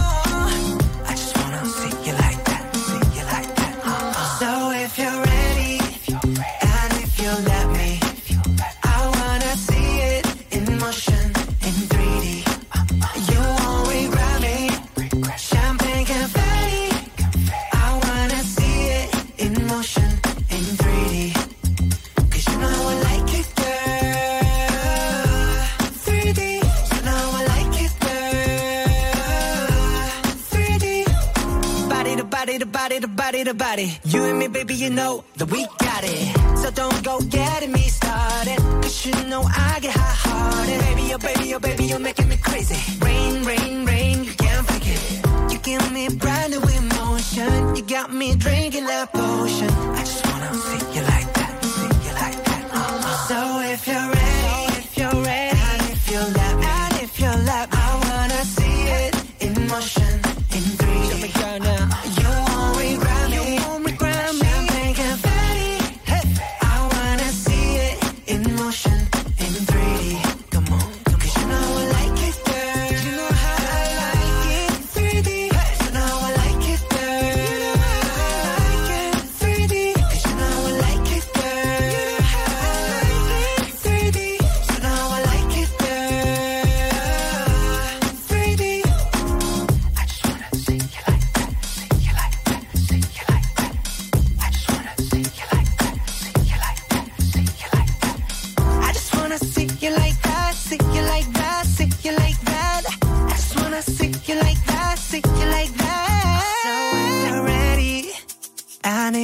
[33.17, 33.99] Body to body.
[34.05, 36.59] You and me, baby, you know that we got it.
[36.59, 38.59] So don't go getting me started.
[38.83, 40.81] Cause you know I get hot hearted.
[40.81, 42.77] Baby, oh baby, oh baby, you're making me crazy.
[43.05, 45.53] Rain, rain, rain, you can't fake it.
[45.53, 47.77] You give me brand new emotion.
[47.77, 49.69] You got me drinking that potion.
[49.71, 52.63] I just wanna see you like that, see you like that.
[52.73, 53.29] Uh-uh.
[53.29, 54.42] So if you're ready,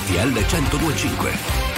[0.00, 1.69] RTL 1025.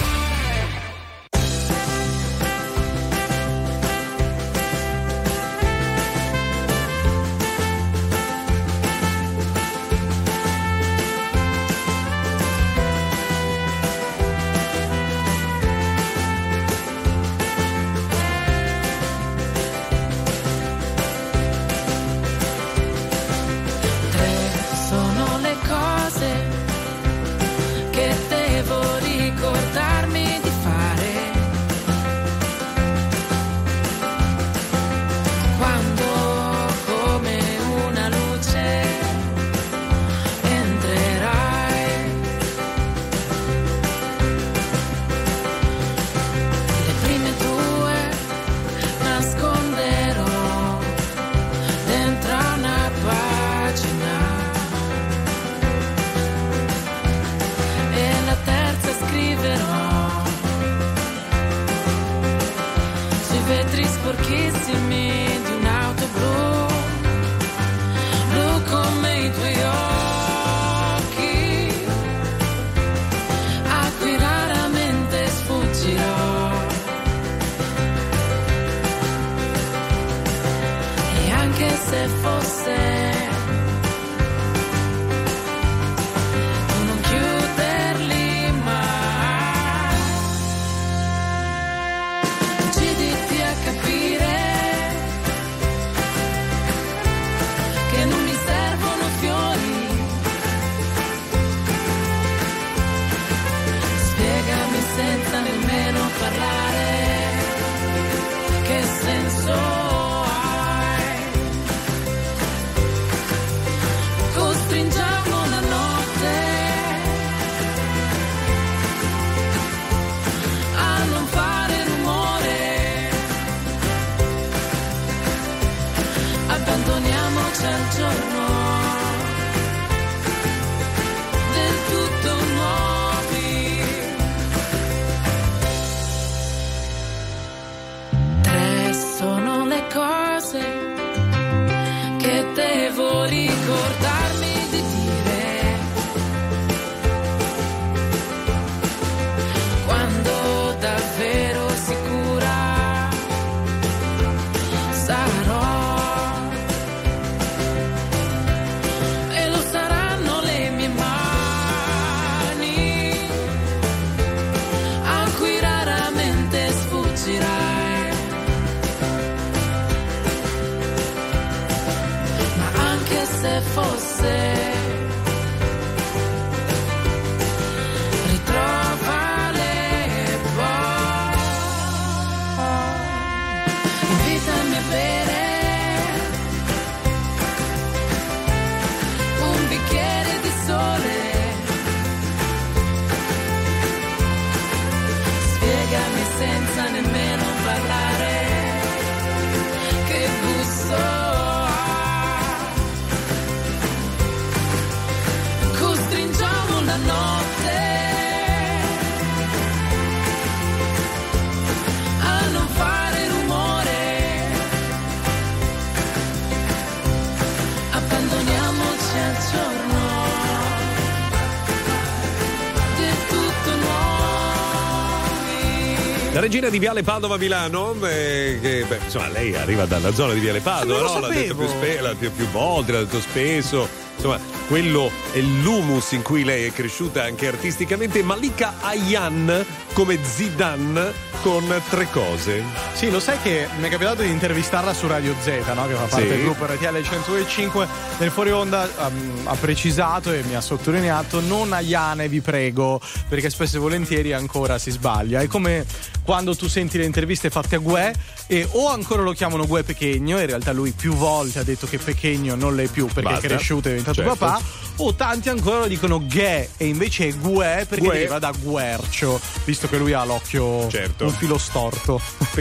[226.53, 230.59] Regina di Viale Padova Milano, eh, che beh, insomma lei arriva dalla zona di Viale
[230.59, 231.19] Padova, no?
[231.19, 233.89] l'ha detto più, spe- l'ha più, più volte, l'ha detto spesso.
[234.15, 238.21] Insomma, quello è l'humus in cui lei è cresciuta anche artisticamente.
[238.21, 242.63] Malika Ayan come Zidane con tre cose.
[242.93, 245.87] Sì, lo sai che mi è capitato di intervistarla su Radio Z, no?
[245.87, 246.27] che fa parte Sì.
[246.27, 247.87] del gruppo RTL 105.
[248.19, 253.01] Nel fuori onda um, ha precisato e mi ha sottolineato: non a Iane, vi prego,
[253.27, 255.41] perché spesso e volentieri ancora si sbaglia.
[255.41, 255.85] È come
[256.23, 258.13] quando tu senti le interviste fatte a Gue
[258.47, 261.97] e o ancora lo chiamano Gue Pechegno, in realtà lui più volte ha detto che
[261.97, 263.45] Pechegno non l'è più perché Basta.
[263.45, 264.35] è cresciuto e è diventato Certo.
[264.45, 264.61] papà,
[264.97, 268.13] o tanti ancora lo dicono Ghe e invece è Gue perché Gue.
[268.13, 271.25] deriva da Guercio, visto che lui ha l'occhio Certo.
[271.25, 272.19] un filo storto.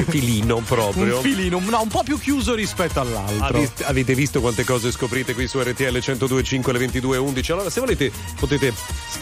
[0.09, 1.17] Filino proprio.
[1.17, 3.45] Un filino, no, un po' più chiuso rispetto all'altro.
[3.47, 7.53] Avete, avete visto quante cose scoprite qui su RTL 1025 alle 22.11?
[7.53, 8.73] Allora, se volete, potete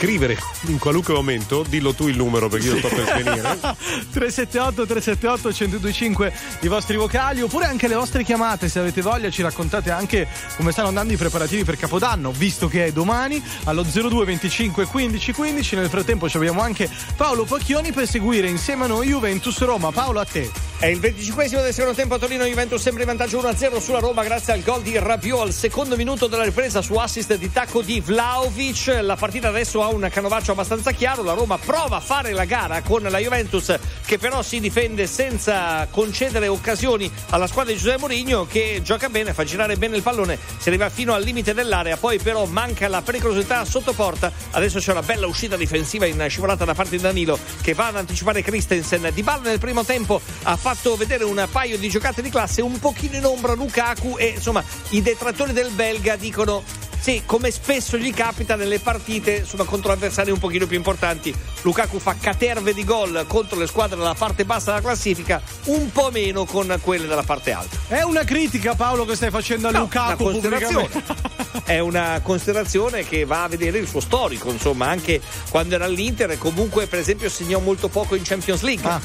[0.00, 0.38] scrivere
[0.68, 1.62] in qualunque momento.
[1.68, 3.58] Dillo tu il numero perché io sto per finire.
[3.60, 9.42] 378 378 1025 i vostri vocali oppure anche le vostre chiamate se avete voglia ci
[9.42, 10.26] raccontate anche
[10.56, 15.32] come stanno andando i preparativi per Capodanno visto che è domani allo 02 25 15
[15.32, 19.90] 15 nel frattempo ci abbiamo anche Paolo Pacchioni per seguire insieme a noi Juventus Roma
[19.90, 23.38] Paolo a te È il 25 del secondo tempo a Torino, Juventus sempre in vantaggio
[23.42, 27.36] 1-0 sulla Roma grazie al gol di Rabiot al secondo minuto della ripresa su assist
[27.36, 29.00] di tacco di Vlaovic.
[29.02, 32.82] La partita adesso ha un canovaccio abbastanza chiaro, la Roma prova a fare la gara
[32.82, 38.46] con la Juventus che però si difende senza concedere occasioni alla squadra di Giuseppe Mourinho
[38.46, 42.18] che gioca bene, fa girare bene il pallone, si arriva fino al limite dell'area, poi
[42.18, 44.32] però manca la pericolosità sotto porta.
[44.50, 47.96] Adesso c'è una bella uscita difensiva in scivolata da parte di Danilo che va ad
[47.96, 49.10] anticipare Christensen.
[49.12, 52.78] Di Balla nel primo tempo ha fatto vedere un paio di giocate di classe, un
[52.78, 56.62] pochino in ombra Lukaku e insomma i detrattori del belga dicono
[57.00, 61.34] sì, come spesso gli capita nelle partite insomma, contro avversari un pochino più importanti.
[61.62, 66.10] Lukaku fa caterve di gol contro le squadre della parte bassa della classifica, un po'
[66.12, 67.76] meno con quelle della parte alta.
[67.88, 70.88] è una critica Paolo che stai facendo a No, Lukaku una considerazione.
[70.88, 71.38] pubblicamente.
[71.64, 75.20] È una considerazione che va a vedere il suo storico, insomma, anche
[75.50, 78.88] quando era all'Inter, comunque, per esempio, segnò molto poco in Champions League.
[78.88, 79.00] Ah.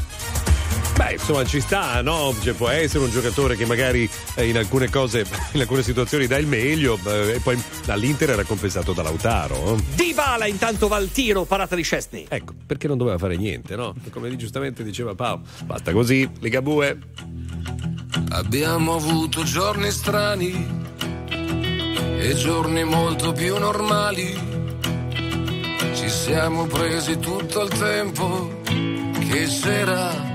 [0.95, 2.33] Beh, insomma, ci sta, no?
[2.41, 6.37] Cioè, può essere un giocatore che magari eh, in alcune cose, in alcune situazioni dà
[6.37, 9.77] il meglio, eh, e poi all'Inter era compensato da Lautaro.
[9.93, 12.25] Dybala intanto va al tiro, parata di Scesni.
[12.29, 13.93] Ecco, perché non doveva fare niente, no?
[14.09, 16.97] Come giustamente diceva Paolo, basta così, Ligabue.
[18.29, 20.83] Abbiamo avuto giorni strani
[22.17, 24.33] e giorni molto più normali.
[25.93, 30.34] Ci siamo presi tutto il tempo che c'era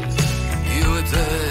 [1.13, 1.50] io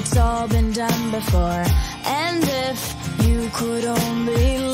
[0.00, 1.64] it's all been done before.
[2.04, 2.80] And if
[3.26, 4.69] you could only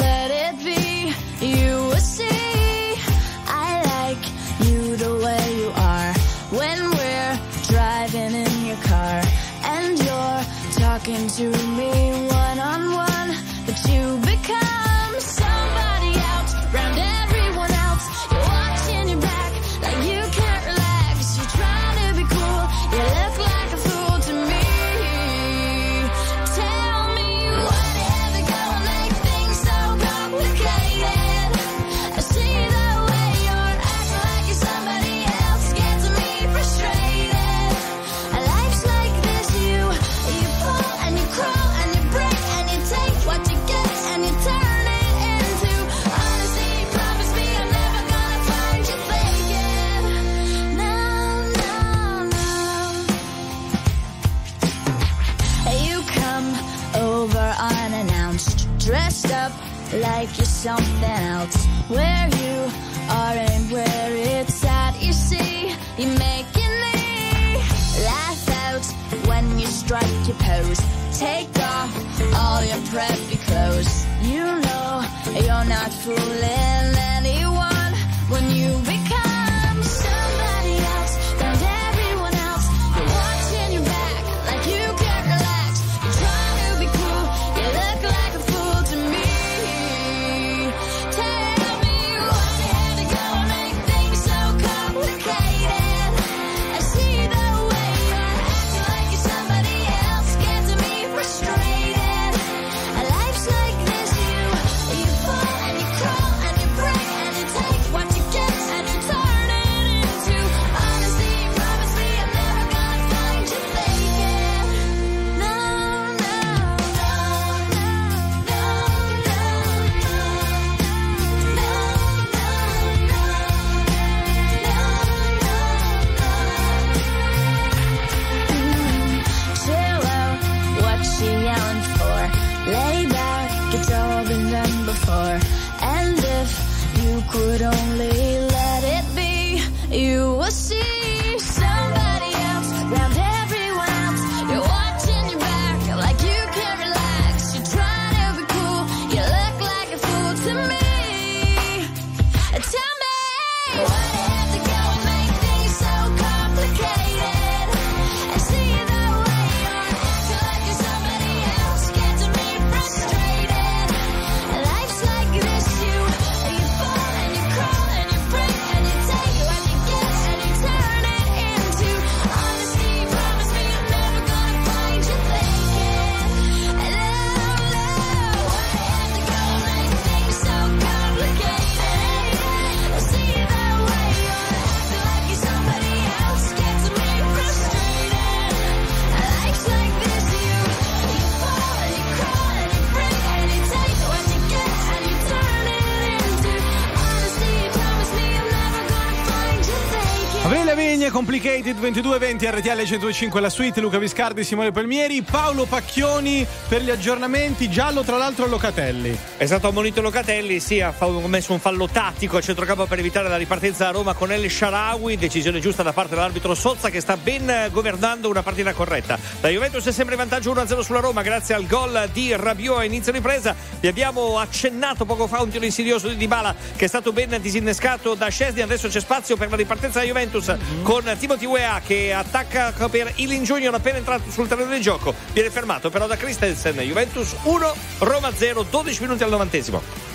[201.47, 206.91] que Unlimited 2220 RTL 105 la suite Luca Viscardi Simone Palmieri Paolo Pacchioni per gli
[206.91, 209.19] aggiornamenti giallo tra l'altro a Locatelli.
[209.37, 210.95] È stato ammonito Locatelli sì ha
[211.27, 215.17] messo un fallo tattico al centrocampo per evitare la ripartenza a Roma con El Sharawi
[215.17, 219.19] decisione giusta da parte dell'arbitro Sozza che sta ben governando una partita corretta.
[219.41, 222.85] La Juventus è sempre in vantaggio 1-0 sulla Roma grazie al gol di Rabiot a
[222.85, 223.57] inizio ripresa.
[223.81, 228.15] Vi abbiamo accennato poco fa un tiro insidioso di Dybala che è stato ben disinnescato
[228.15, 232.13] da Scesni adesso c'è spazio per la ripartenza della Juventus con Timothy Wayne 2A che
[232.13, 235.15] attacca per Ilin Junior appena entrato sul terreno del gioco.
[235.33, 236.79] Viene fermato però da Christensen.
[236.81, 240.06] Juventus 1, Roma 0, 12 minuti al novantesimo.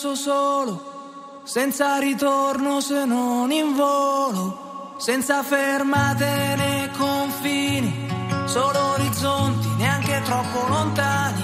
[0.00, 8.08] Ha senso solo, senza ritorno se non in volo, senza fermate né confini,
[8.46, 11.39] solo orizzonti neanche troppo lontani.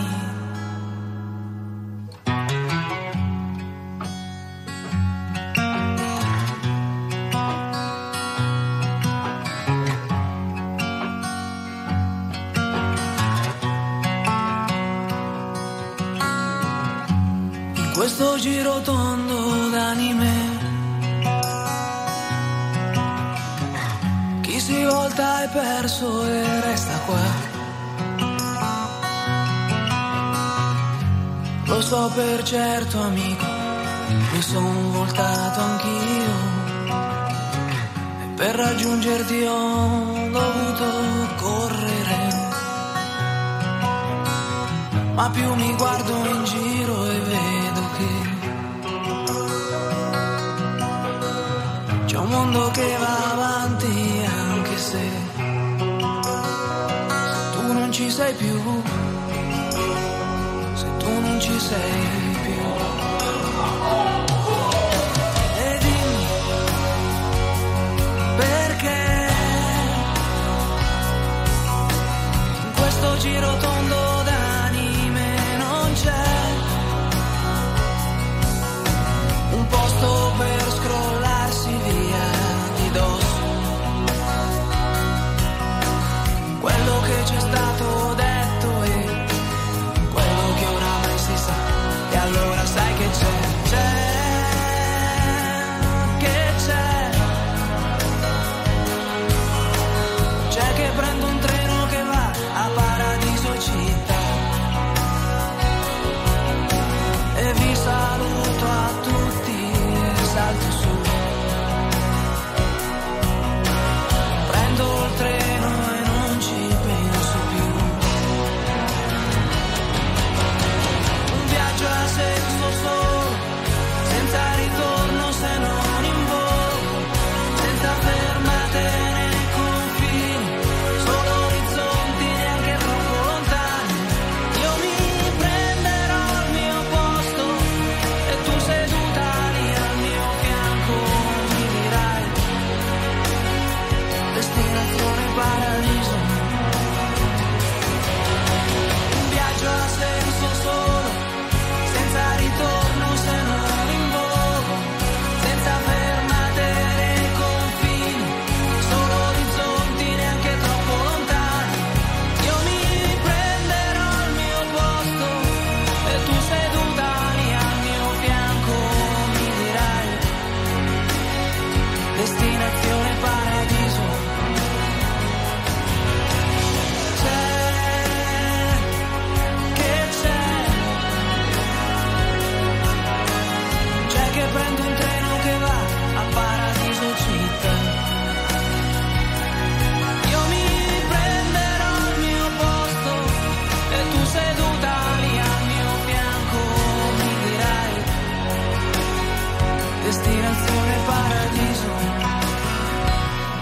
[26.04, 27.54] E resta qua.
[31.64, 33.44] Lo so per certo amico
[34.32, 36.34] Mi son voltato anch'io.
[38.22, 40.86] E per raggiungerti ho dovuto
[41.36, 42.44] correre.
[45.14, 48.34] Ma più mi guardo in giro e vedo che
[52.04, 53.35] c'è un mondo che va
[58.46, 58.82] più,
[60.74, 62.62] se tu non ci sei più.
[65.58, 65.78] E
[72.76, 74.05] questo giro tondo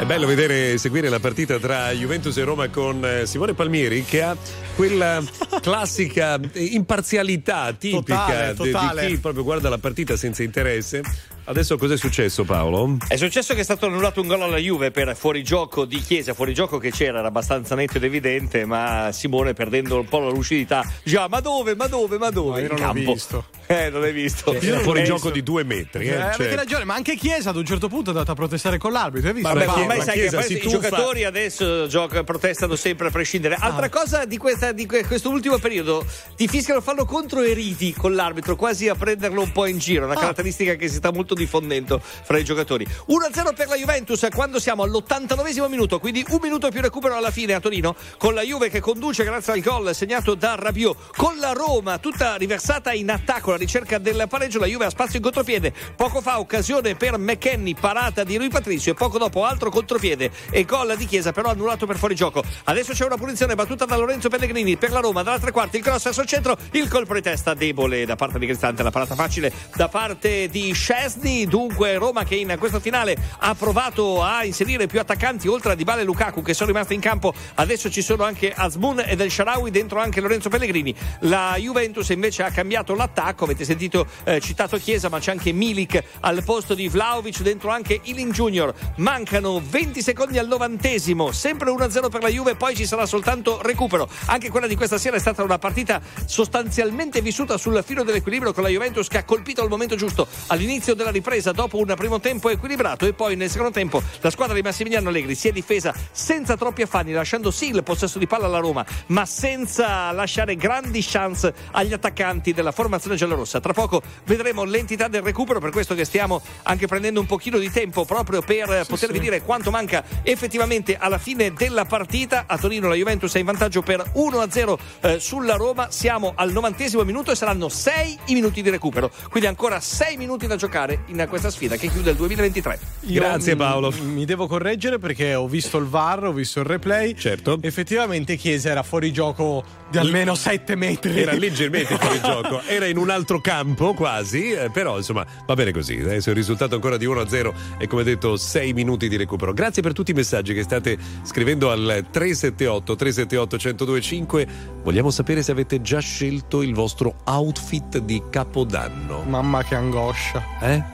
[0.05, 4.21] È bello vedere seguire la partita tra Juventus e Roma con eh, Simone Palmieri che
[4.21, 4.37] ha
[4.77, 5.23] quella
[5.63, 9.07] classica imparzialità tipica Totale, di- di totale.
[9.07, 11.01] chi proprio guarda la partita senza interesse.
[11.47, 12.97] Adesso cos'è successo Paolo?
[13.07, 16.79] È successo che è stato annullato un gol alla Juve per fuorigioco di Chiesa, fuorigioco
[16.79, 21.29] che c'era, era abbastanza netto ed evidente, ma Simone perdendo un po' la lucidità, già
[21.29, 22.63] ma dove, ma dove, ma dove?
[22.63, 23.13] No, io non l'ho campo.
[23.13, 23.45] visto.
[23.67, 24.53] Eh, non l'hai visto.
[24.53, 26.05] Era fuori Eh, gioco di due metri.
[26.07, 28.35] Eh, Eh, avete cioè- ragione, ma anche Chiesa ad un certo punto è andata a
[28.35, 29.29] protestare con l'arbitro.
[29.29, 29.49] Hai visto?
[29.49, 30.69] Vabbè, ma- ormai ma sai Chiesa che i tuffa.
[30.81, 33.55] giocatori adesso gioca- protestano sempre a prescindere.
[33.55, 33.61] Ah.
[33.65, 36.05] Altra cosa di, questa, di que- questo ultimo periodo,
[36.37, 40.03] ti fischiano fallo contro e ridi con l'arbitro, quasi a prenderlo un po' in giro,
[40.03, 40.09] Ah.
[40.09, 42.87] una caratteristica che si sta molto diffondendo fra i giocatori.
[42.87, 47.55] 1-0 per la Juventus quando siamo all'89 minuto, quindi un minuto più recupero alla fine
[47.55, 51.53] a Torino, con la Juve che conduce grazie al gol segnato da Rabiot, con la
[51.53, 55.73] Roma tutta riversata in attacco alla ricerca del pareggio, la Juve ha spazio in contropiede,
[55.97, 60.65] poco fa occasione per McKenny, parata di Rui Patricio e poco dopo altro contropiede e
[60.65, 62.43] gol di Chiesa però annullato per fuorigioco.
[62.65, 65.83] Adesso c'è una punizione battuta da Lorenzo Pellegrini per la Roma, dalla tre quarti il
[65.83, 69.15] cross verso il centro, il colpo di testa debole da parte di Cristante, la parata
[69.15, 71.47] facile da parte di Scesni Chesney.
[71.47, 76.03] Dunque, Roma che in questo finale ha provato a inserire più attaccanti oltre a Dybala
[76.03, 77.33] e Lukaku che sono rimasti in campo.
[77.55, 80.95] Adesso ci sono anche Asmun ed El Sharawi, dentro anche Lorenzo Pellegrini.
[81.21, 83.45] La Juventus invece ha cambiato l'attacco.
[83.45, 88.01] Avete sentito eh, citato Chiesa, ma c'è anche Milik al posto di Vlaovic, dentro anche
[88.05, 88.75] Ilin Junior.
[88.97, 94.09] Mancano 20 secondi al novantesimo, sempre 1-0 per la Juve, poi ci sarà soltanto recupero.
[94.27, 98.63] Anche quella di questa sera è stata una partita sostanzialmente vissuta sul filo dell'equilibrio con
[98.63, 102.51] la Juventus che ha colpito al momento giusto all'inizio della ripresa dopo un primo tempo
[102.51, 106.57] equilibrato e poi nel secondo tempo la squadra di Massimiliano Allegri si è difesa senza
[106.57, 111.55] troppi affanni, lasciando sì il possesso di palla alla Roma, ma senza lasciare grandi chance
[111.71, 113.61] agli attaccanti della formazione giallorossa.
[113.61, 117.71] Tra poco vedremo l'entità del recupero, per questo che stiamo anche prendendo un pochino di
[117.71, 122.45] tempo proprio per potervi dire quanto manca effettivamente alla fine della partita.
[122.47, 125.91] A Torino la Juventus è in vantaggio per 1-0 eh, sulla Roma.
[125.91, 129.11] Siamo al novantesimo minuto e saranno 6 i minuti di recupero.
[129.31, 132.79] Quindi ancora 6 minuti da giocare in questa sfida che chiude il 2023.
[133.07, 133.93] Io Grazie, m- Paolo.
[134.03, 137.15] Mi devo correggere perché ho visto il VAR, ho visto il replay.
[137.15, 137.59] Certo.
[137.61, 141.21] Effettivamente Chiesa era fuori gioco di almeno 7 metri.
[141.21, 145.73] Era leggermente fuori gioco, era in un altro campo quasi, eh, però insomma va bene
[145.73, 145.99] così.
[145.99, 149.53] Adesso il risultato ancora di 1-0 e come detto 6 minuti di recupero.
[149.53, 154.47] Grazie per tutti i messaggi che state scrivendo al 378 378 1025.
[154.83, 159.23] Vogliamo sapere se avete già scelto il vostro outfit di Capodanno.
[159.23, 160.43] Mamma che angoscia.
[160.61, 160.94] Eh?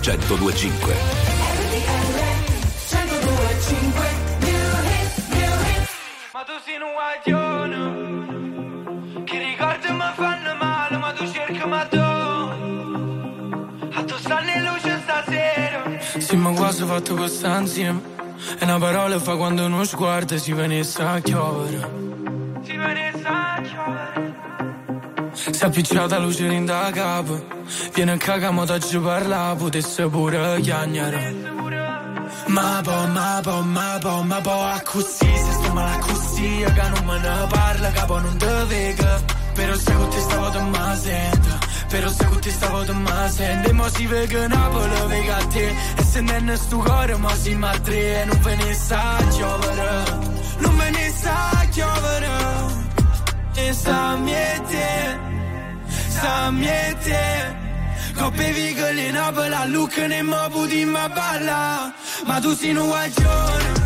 [0.00, 0.94] 1025.
[6.32, 7.82] Ma tu sei un guaglione
[9.24, 12.54] Che ricordi mi fanno male Ma tu cerchi ma tu A
[14.04, 15.80] tu stanno in luce stasera
[16.40, 18.00] abbiamo quasi fatto questa insieme.
[18.58, 21.90] E una parola fa quando uno sguardo si venisse a chiovere.
[22.62, 24.34] Si venisse a chiovere.
[25.32, 27.59] Si è appicciata luce in da capo.
[27.92, 31.34] Viene cagamo da ci parla, potesse pure chiagnare.
[32.46, 36.64] Ma po, ma po, ma po, ma po, a così, se sto male a così,
[36.64, 39.38] che non me ne parla, capo non te vega.
[39.54, 41.58] Però se con te stavo te ma sento,
[41.88, 45.46] però se con te stavo te ma sento, e mo si vega Napoli, vega a
[45.46, 49.16] te, e se non è sto cuore, mo si ma e non ve ne sa
[49.36, 50.04] giovere,
[50.58, 52.28] non ve ne sa giovere,
[53.54, 55.20] e sa miete,
[56.08, 57.59] sa miete.
[58.20, 61.90] Coppe vigole in Napoli, a Lucca ne mo puti ma balla.
[62.26, 63.79] Ma tu sei un guaglione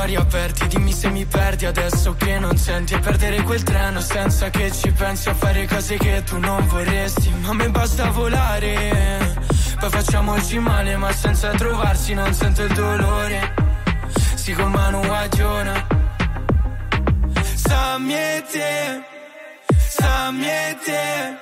[0.00, 2.94] cuori aperti Dimmi se mi perdi adesso che non senti.
[2.94, 7.30] E perdere quel treno senza che ci pensi A fare cose che tu non vorresti.
[7.42, 9.36] Ma a me basta volare
[9.78, 13.54] Poi facciamoci male ma senza trovarsi Non sento il dolore.
[14.36, 15.86] Si con mano guaglione
[17.54, 19.02] Sa miete
[19.76, 21.38] Sa miete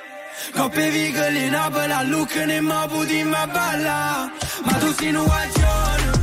[0.52, 4.30] Coppe vigole in Napoli a Lucca ne mo puti ma balla
[4.64, 6.17] Ma tu guaglione che ricordi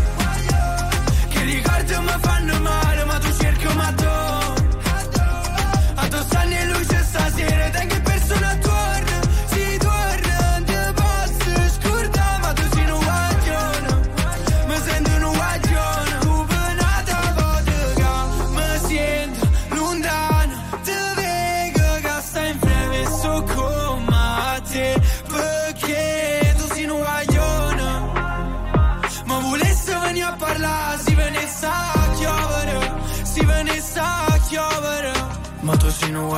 [2.01, 4.34] mi fanno male ma tu cerchi ma tu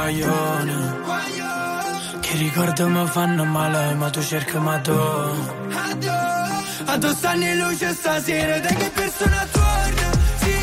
[0.08, 1.00] guaglione,
[2.22, 4.92] che ricordi mi fanno male, ma tu cerchi ma tu.
[6.86, 9.86] A tu stanno in luce stasera, te che persona torna?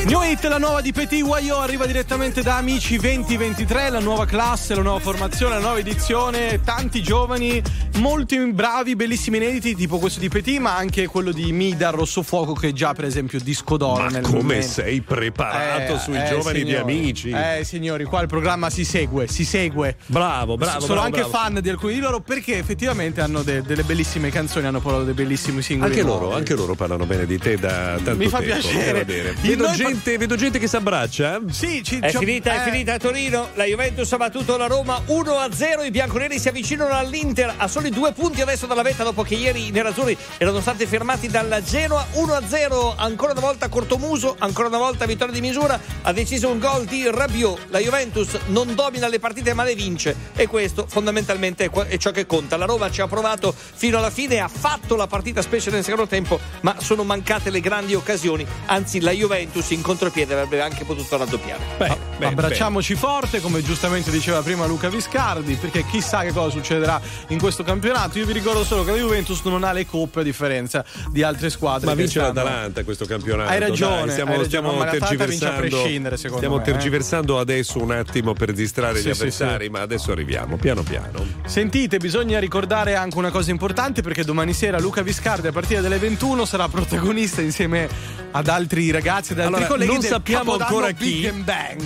[0.06, 4.74] New Hit, la nuova di Petit Wayo arriva direttamente da Amici 2023, la nuova classe,
[4.74, 7.62] la nuova formazione, la nuova edizione, tanti giovani,
[7.96, 12.68] molti bravi, bellissimi inediti, tipo questo di Petit, ma anche quello di Mida Rossofuoco che
[12.68, 14.66] è già per esempio disco d'oro Ma come momento.
[14.66, 16.82] sei preparato Eh, sui eh, giovani di signori.
[16.92, 17.30] amici?
[17.30, 19.96] Eh signori, qua il programma si segue, si segue.
[20.06, 20.80] Bravo, bravo.
[20.80, 21.32] Sono bravo, anche bravo.
[21.34, 25.14] fan di alcuni di loro perché effettivamente hanno de- delle bellissime canzoni, hanno poi dei
[25.14, 25.92] bellissimi singoli.
[25.92, 29.04] Anche loro, anche loro parlano bene di te da tanto Mi fa tempo, piacere.
[29.40, 31.36] Vedo par- gente, vedo gente che si abbraccia.
[31.36, 31.52] eh?
[31.52, 33.50] Sì, ci, È finita, è eh, finita a Torino.
[33.54, 35.84] La Juventus ha battuto la Roma 1-0.
[35.84, 39.68] I bianconeri si avvicinano all'Inter a soli due punti adesso dalla vetta dopo che ieri
[39.68, 42.94] i nerazzurri erano stati fermati dalla Genoa 1-0.
[42.96, 45.80] Ancora una volta cortomuso, ancora una volta vittoria di misura.
[46.02, 47.66] Ha deciso un gol di Rabiot.
[47.68, 52.10] La Juventus non domina le partite ma le vince e questo fondamentalmente è, è ciò
[52.10, 52.56] che conta.
[52.56, 56.06] La Roma ci ha provato fino alla fine, ha fatto la partita specie nel secondo
[56.08, 58.44] tempo, ma sono mancate le grandi occasioni.
[58.66, 61.62] Anzi, la Juventus in contropiede avrebbe anche potuto raddoppiare.
[61.76, 66.98] Beh, beh, Abbracciamoci forte, come giustamente diceva prima Luca Viscardi, perché chissà che cosa succederà
[67.28, 68.18] in questo campionato.
[68.18, 71.50] Io vi ricordo solo che la Juventus non ha le coppe a differenza di altre
[71.50, 71.86] squadre.
[71.86, 73.50] Ma vince stanno- l'Atalanta questo campionato.
[73.50, 75.60] Hai ragione, dai, stiamo, hai ragione, stiamo ma l'Atalanta vince a tergiversando.
[75.76, 76.64] prescindere, secondo stiamo me, eh.
[76.64, 79.70] tergiversando adesso un attimo per distrarre Sì, gli sì, avversari, sì.
[79.70, 81.24] ma adesso arriviamo, piano piano.
[81.44, 85.98] Sentite, bisogna ricordare anche una cosa importante perché domani sera Luca Viscardi a partire dalle
[85.98, 87.88] 21 sarà protagonista insieme
[88.30, 91.32] ad altri ragazzi, ad altri Allora, colleghi non sappiamo Capodanno ancora chi,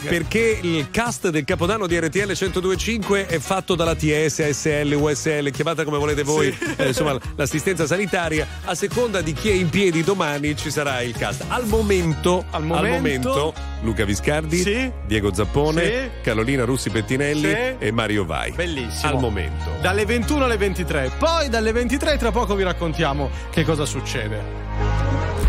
[0.07, 5.85] perché il cast del Capodanno di RTL 1025 è fatto dalla TS, ASL, USL, chiamata
[5.85, 8.47] come volete voi, eh, insomma l'assistenza sanitaria.
[8.65, 11.45] A seconda di chi è in piedi domani ci sarà il cast.
[11.49, 14.91] Al momento, Al momento- Luca Viscardi, Sì.
[15.07, 16.11] Diego Zappone, Sì.
[16.23, 17.57] Carolina Russi Pettinelli Sì.
[17.79, 18.51] e Mario Vai.
[18.53, 19.13] Bellissimo.
[19.13, 19.71] Al momento.
[19.81, 21.13] Dalle 21 alle 23.
[21.19, 24.88] Poi dalle 23 tra poco vi raccontiamo che cosa succede.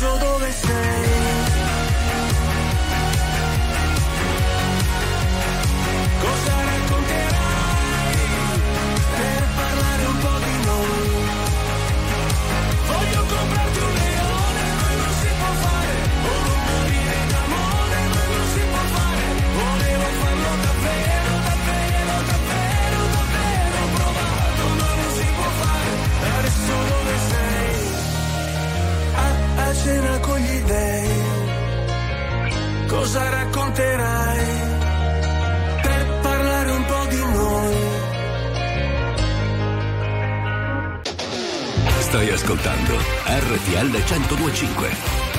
[0.00, 0.29] Adesso dove
[29.90, 31.08] cena con gli dei.
[32.86, 34.68] Cosa racconterai?
[35.82, 37.76] per parlare un po' di noi.
[42.00, 42.94] Stai ascoltando
[43.26, 45.29] RTL 1025.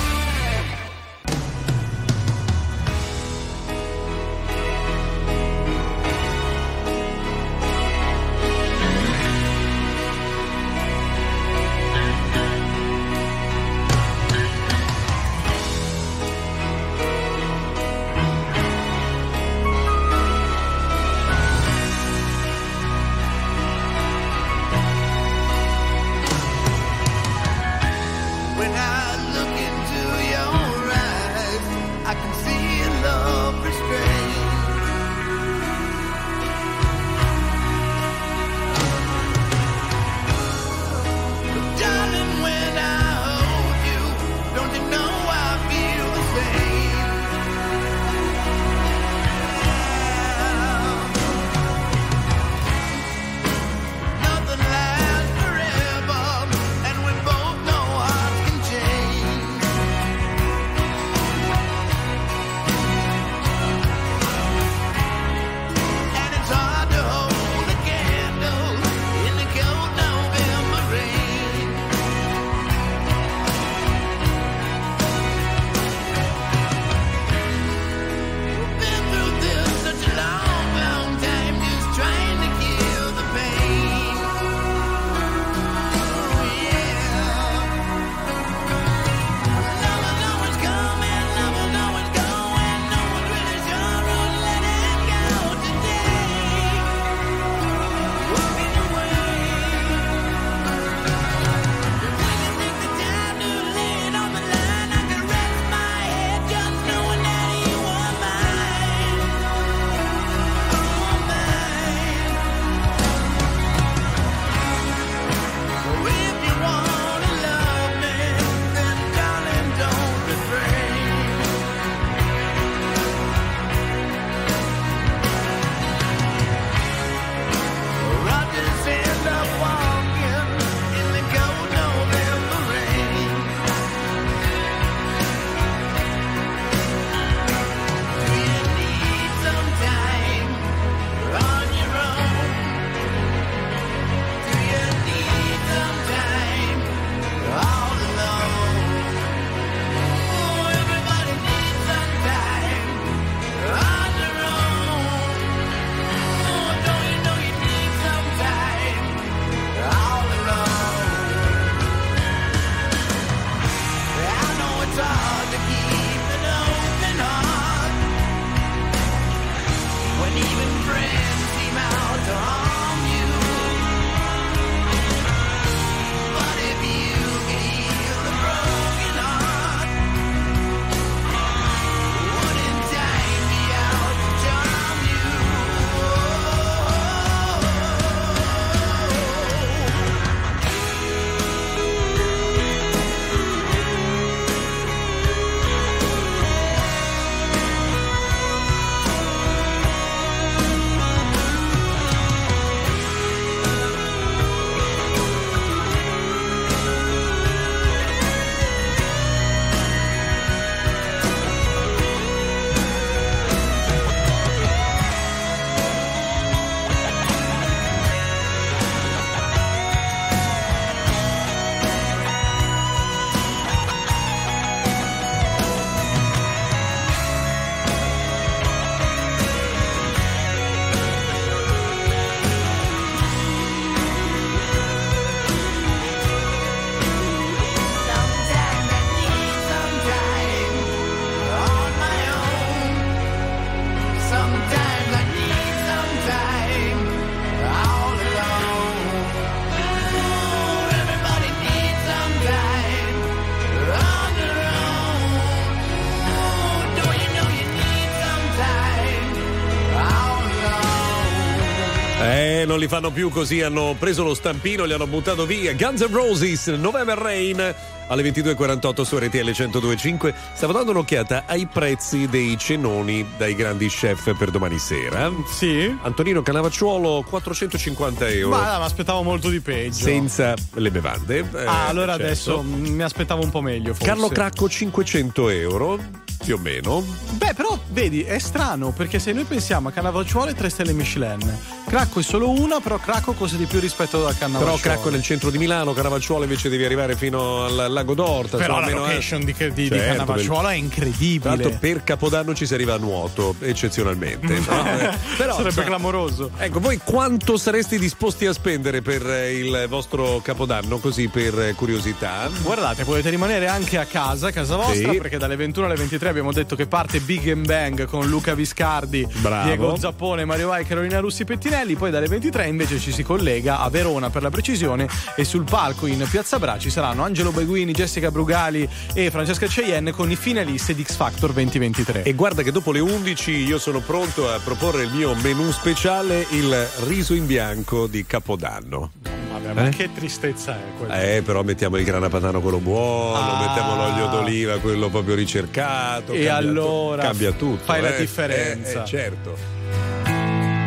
[262.81, 265.71] Li fanno più così, hanno preso lo stampino, li hanno buttato via.
[265.75, 267.75] Guns N' Roses, November Rain.
[268.07, 274.35] Alle 22.48 su RTL 1025 stavo dando un'occhiata ai prezzi dei cenoni dai grandi chef
[274.35, 275.31] per domani sera.
[275.47, 275.95] Sì?
[276.01, 278.57] Antonino Canavacciuolo 450 euro.
[278.57, 280.03] Ma, ma aspettavo molto di peggio.
[280.03, 281.47] Senza le bevande.
[281.53, 282.23] Eh, ah, allora certo.
[282.25, 283.93] adesso mm, mi aspettavo un po' meglio.
[283.93, 284.05] Forse.
[284.05, 285.99] Carlo Cracco 500 euro,
[286.43, 287.05] più o meno.
[287.33, 291.57] Beh, però vedi, è strano perché se noi pensiamo a Cannavacciuolo e 3 stelle Michelin,
[291.91, 294.79] Cracco è solo una, però Cracco costa di più rispetto a Cannavacciuolo.
[294.79, 298.55] Però Cracco è nel centro di Milano, Canavacciuolo invece devi arrivare fino al lago d'Orta.
[298.55, 298.93] Però la eh.
[298.93, 301.49] location di, di, di Certo, Cannavacciuolo è incredibile.
[301.49, 304.47] l'altro per Capodanno ci si arriva a nuoto, eccezionalmente.
[304.65, 304.85] no?
[304.85, 306.51] Eh, però, Sarebbe insomma, clamoroso.
[306.57, 312.49] Ecco, voi quanto sareste disposti a spendere per eh, il vostro Capodanno, così per curiosità?
[312.61, 315.17] Guardate, potete rimanere anche a casa, a casa vostra, Sì.
[315.17, 319.27] perché dalle 21 alle 23 abbiamo detto che parte Big and Bang con Luca Viscardi,
[319.41, 319.67] Bravo.
[319.67, 321.79] Diego Zappone, Mario Vai, Carolina Russi Pettinelli.
[321.81, 326.05] Poi dalle 23 invece ci si collega a Verona per la precisione e sul palco
[326.05, 330.93] in Piazza Bra ci saranno Angelo Beguini, Jessica Brugali e Francesca Cheyenne con i finalisti
[330.93, 332.21] di X Factor 2023.
[332.21, 336.45] E guarda che dopo le 11 io sono pronto a proporre il mio menù speciale,
[336.51, 339.11] il riso in bianco di Capodanno.
[339.51, 339.89] Vabbè, ma Eh?
[339.89, 341.19] che tristezza è quella?
[341.21, 343.65] Eh, però mettiamo il grana padano quello buono, Ah.
[343.65, 346.31] mettiamo l'olio d'oliva, quello proprio ricercato.
[346.31, 347.83] E cambia allora tu- cambia tutto.
[347.83, 348.19] fai la eh.
[348.19, 348.99] differenza.
[348.99, 349.79] Eh, eh, certo.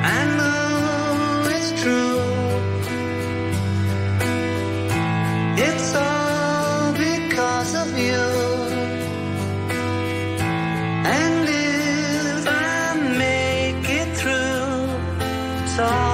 [0.07, 0.44] It's
[1.85, 2.19] true.
[5.66, 8.24] It's all because of you.
[11.16, 12.94] And if I
[13.24, 14.77] make it through,
[15.65, 16.14] it's all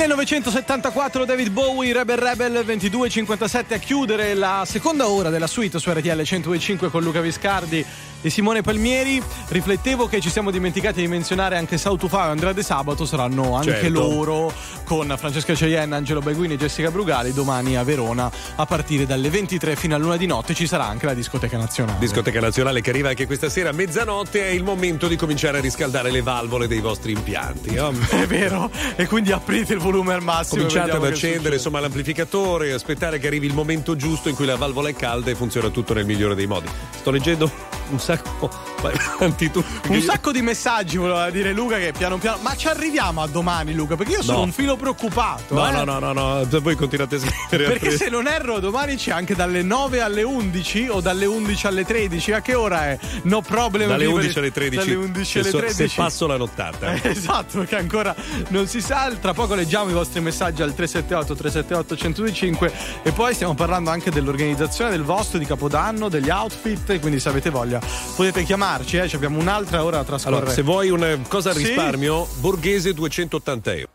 [0.00, 6.22] 1974 David Bowie, Rebel Rebel 22.57 a chiudere la seconda ora della suite su RTL
[6.22, 7.84] 105 con Luca Viscardi
[8.22, 9.22] e Simone Palmieri.
[9.48, 13.72] Riflettevo che ci siamo dimenticati di menzionare anche Sautufao e Andrea De Sabato, saranno anche
[13.72, 13.88] Certo.
[13.90, 14.50] loro
[14.90, 19.76] con Francesca Cheyenne, Angelo Beguini e Jessica Brugali domani a Verona a partire dalle 23
[19.76, 22.00] fino a luna di notte ci sarà anche la discoteca nazionale.
[22.00, 25.60] Discoteca nazionale che arriva anche questa sera a mezzanotte è il momento di cominciare a
[25.60, 27.78] riscaldare le valvole dei vostri impianti.
[27.78, 27.92] oh.
[28.10, 30.64] È vero, e quindi aprite il volume al massimo.
[30.64, 34.88] Cominciate ad accendere insomma l'amplificatore, aspettare che arrivi il momento giusto in cui la valvola
[34.88, 36.66] è calda e funziona tutto nel migliore dei modi.
[36.98, 37.48] Sto leggendo
[37.90, 38.69] un sacco.
[38.80, 39.62] Vai avanti tu.
[39.62, 42.38] perché Un io- sacco di messaggi voleva dire Luca che piano piano.
[42.40, 44.44] Ma ci arriviamo a domani, Luca, perché io sono No.
[44.44, 45.54] un filo preoccupato.
[45.54, 45.72] No, eh.
[45.72, 47.70] no, no, no, no, voi continuate a scrivere.
[47.72, 51.84] Perché se non erro, domani c'è anche dalle 9 alle 11 o dalle 11 alle
[51.84, 52.32] 13.
[52.32, 52.98] A che ora è?
[53.22, 53.88] No problem.
[53.88, 54.76] dalle Vivere- 11 alle 13.
[54.76, 55.88] Dalle 11 se, alle so- 13.
[55.88, 56.92] se passo la nottata.
[56.94, 58.14] Eh, Esatto, perché ancora
[58.48, 59.10] non si sa.
[59.20, 64.10] Tra poco leggiamo i vostri messaggi al 378 378 1025 e poi stiamo parlando anche
[64.10, 66.98] dell'organizzazione del vostro di Capodanno, degli outfit.
[67.00, 67.80] Quindi se avete voglia
[68.16, 70.36] potete chiamarci, eh, ci abbiamo un'altra ora da trascorrere.
[70.42, 71.64] Allora, se vuoi una cosa Sì.
[71.64, 73.88] risparmio, Borghese 280 euro.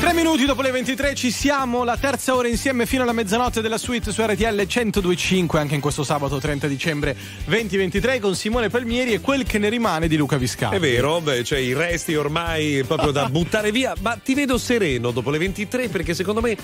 [0.00, 3.78] Tre minuti dopo le 23 ci siamo, la terza ora insieme fino alla mezzanotte della
[3.78, 7.16] suite su RTL 1025 anche in questo sabato 30 dicembre
[7.46, 10.76] 2023 con Simone Palmieri e quel che ne rimane di Luca Viscardi.
[10.76, 15.10] È vero, beh, cioè i resti ormai proprio da buttare via, ma ti vedo sereno
[15.10, 16.54] dopo le 23 perché secondo me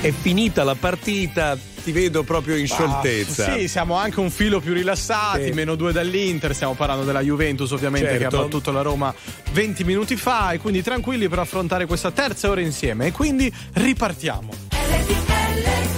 [0.00, 3.52] è finita la partita, ti vedo proprio in scioltezza.
[3.52, 5.50] Ah, sì, siamo anche un filo più rilassati, Sì.
[5.52, 8.36] meno due dall'Inter, stiamo parlando della Juventus ovviamente che Certo.
[8.38, 9.14] ha battuto la Roma
[9.52, 14.50] 20 minuti fa e quindi tranquilli per affrontare questa terza ora insieme e quindi ripartiamo.
[14.70, 15.97] Anegwa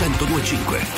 [0.00, 0.89] 1025.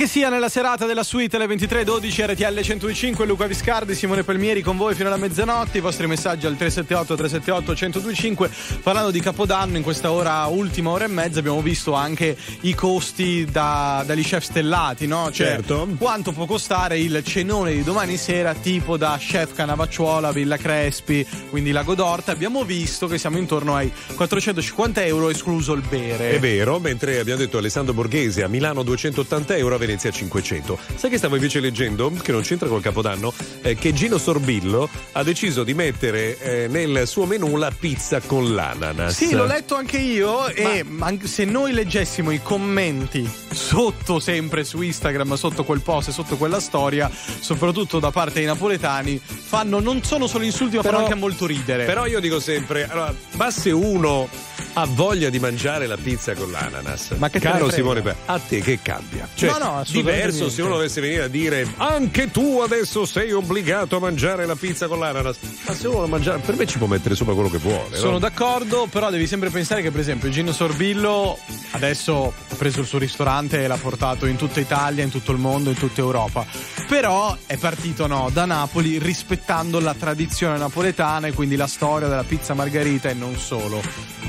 [0.00, 4.76] Anche sia nella serata della suite alle 23.12 RTL 105 Luca Viscardi, Simone Palmieri con
[4.76, 5.78] voi fino alla mezzanotte.
[5.78, 8.50] I vostri messaggi al 378 378 1025.
[8.80, 13.44] Parlando di Capodanno, in questa ora, ultima ora e mezza, abbiamo visto anche i costi
[13.50, 15.32] da- dagli chef stellati, no?
[15.32, 15.88] Cioè, Certo.
[15.98, 21.72] quanto può costare il cenone di domani sera, tipo da chef Canavacciuola, Villa Crespi, quindi
[21.72, 22.30] Lago d'Orta.
[22.30, 26.30] Abbiamo visto che siamo intorno ai 450 euro, escluso il bere.
[26.30, 30.78] È vero, mentre abbiamo detto Alessandro Borghese a Milano 280 euro, Venezia 500.
[30.96, 33.32] Sai che stavo invece leggendo, che non c'entra col Capodanno,
[33.62, 38.54] eh, che Gino Sorbillo ha deciso di mettere eh, nel suo menù la pizza con
[38.54, 39.14] l'ananas.
[39.14, 44.82] Sì, l'ho letto anche io e anche se noi leggessimo i commenti sotto sempre su
[44.82, 47.10] Instagram, sotto quel post e sotto quella storia,
[47.40, 51.46] soprattutto da parte dei napoletani, fanno non sono solo insulti ma Però- fanno anche molto
[51.46, 51.86] ridere.
[51.86, 54.28] Però io dico sempre, allora, basse uno
[54.74, 57.10] ha voglia di mangiare la pizza con l'ananas.
[57.16, 57.70] Ma che Caro?
[57.70, 59.28] Simone, a te che cambia?
[59.34, 63.32] Cioè, No, no, assolutamente diverso se uno dovesse venire a dire anche tu adesso sei
[63.32, 65.38] obbligato a mangiare la pizza con l'ananas.
[65.66, 67.96] Ma se uno vuole mangiare, per me ci può mettere sopra quello che vuole.
[67.96, 68.18] Sono no?
[68.18, 71.38] d'accordo, però devi sempre pensare che, per esempio, Gino Sorbillo
[71.72, 75.38] adesso ha preso il suo ristorante e l'ha portato in tutta Italia, in tutto il
[75.38, 76.46] mondo, in tutta Europa.
[76.88, 82.24] Però è partito no, da Napoli rispettando la tradizione napoletana e quindi la storia della
[82.24, 83.80] pizza margherita e non solo.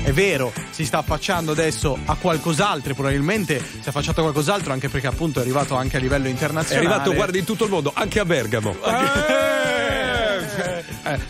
[0.02, 4.88] È vero, si sta affacciando adesso a qualcos'altro, probabilmente si è affacciato a qualcos'altro anche
[4.88, 6.86] perché appunto è arrivato anche a livello È internazionale.
[6.86, 8.76] arrivato, guarda, in tutto il mondo, anche a Bergamo.
[8.84, 9.89] Eh,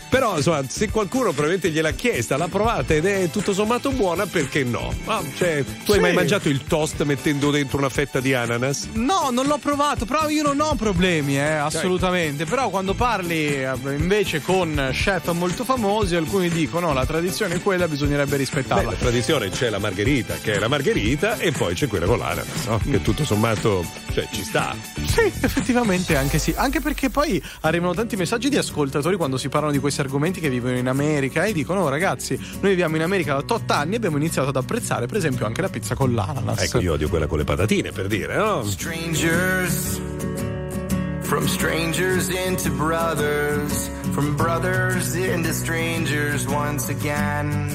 [0.09, 4.63] però, insomma, se qualcuno probabilmente gliel'ha chiesta, l'ha provata ed è tutto sommato buona, perché
[4.63, 4.93] no?
[5.05, 5.99] Ma, cioè, tu hai Sì.
[5.99, 8.87] mai mangiato il toast mettendo dentro una fetta di ananas?
[8.93, 12.45] No, non l'ho provato, però io non ho problemi, eh, assolutamente.
[12.45, 17.87] Però quando parli eh, invece con chef molto famosi, alcuni dicono la tradizione è quella,
[17.87, 18.91] bisognerebbe Beh, rispettarla.
[18.91, 22.65] la tradizione c'è la margherita, che è la margherita, e poi c'è quella con l'ananas,
[22.65, 22.79] no?
[22.89, 24.75] Che tutto sommato, cioè, ci sta.
[25.05, 26.53] Sì, effettivamente anche sì.
[26.55, 30.49] Anche perché poi arrivano tanti messaggi di ascoltatori quando si parlano di questi argomenti che
[30.49, 33.97] vivono in America e dicono: "Oh, ragazzi, noi viviamo in America da 8 anni e
[33.97, 36.63] abbiamo iniziato ad apprezzare, per esempio, anche la pizza con l'ananas.
[36.63, 38.63] Ecco, io odio quella con le patatine, per dire, no?
[38.63, 40.01] Strangers,
[41.19, 47.69] from strangers into brothers, from brothers into strangers once again.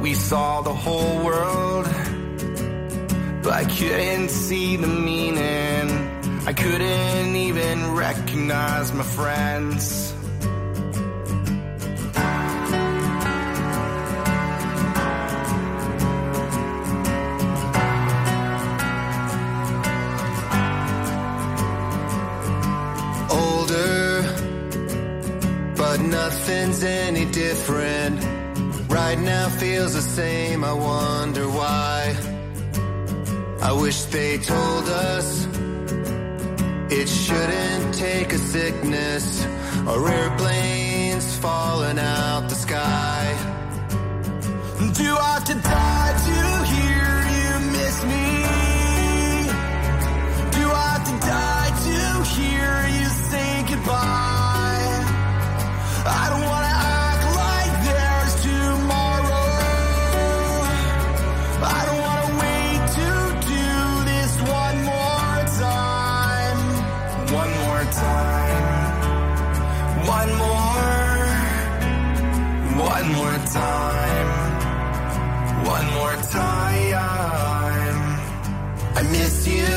[0.00, 1.86] We saw the whole world,
[3.42, 6.13] but I couldn't see the meaning.
[6.46, 10.12] I couldn't even recognize my friends.
[23.30, 24.22] older,
[25.76, 28.22] but nothing's any different.
[28.90, 32.14] Right now feels the same, I wonder why.
[33.62, 35.53] I wish they told us
[37.00, 39.44] it shouldn't take a sickness
[39.86, 43.24] or airplanes falling out the sky.
[45.00, 46.38] Do I have to die to
[46.72, 47.08] hear
[47.38, 48.26] you miss me?
[50.56, 51.98] Do I have to die to
[52.34, 54.94] hear you say goodbye?
[56.06, 56.63] I don't wanna
[73.54, 74.30] time.
[75.74, 77.96] One more time.
[78.98, 79.76] I miss you.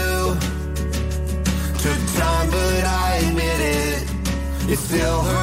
[1.83, 3.99] Took time, but I admit it.
[4.71, 5.36] It still hurts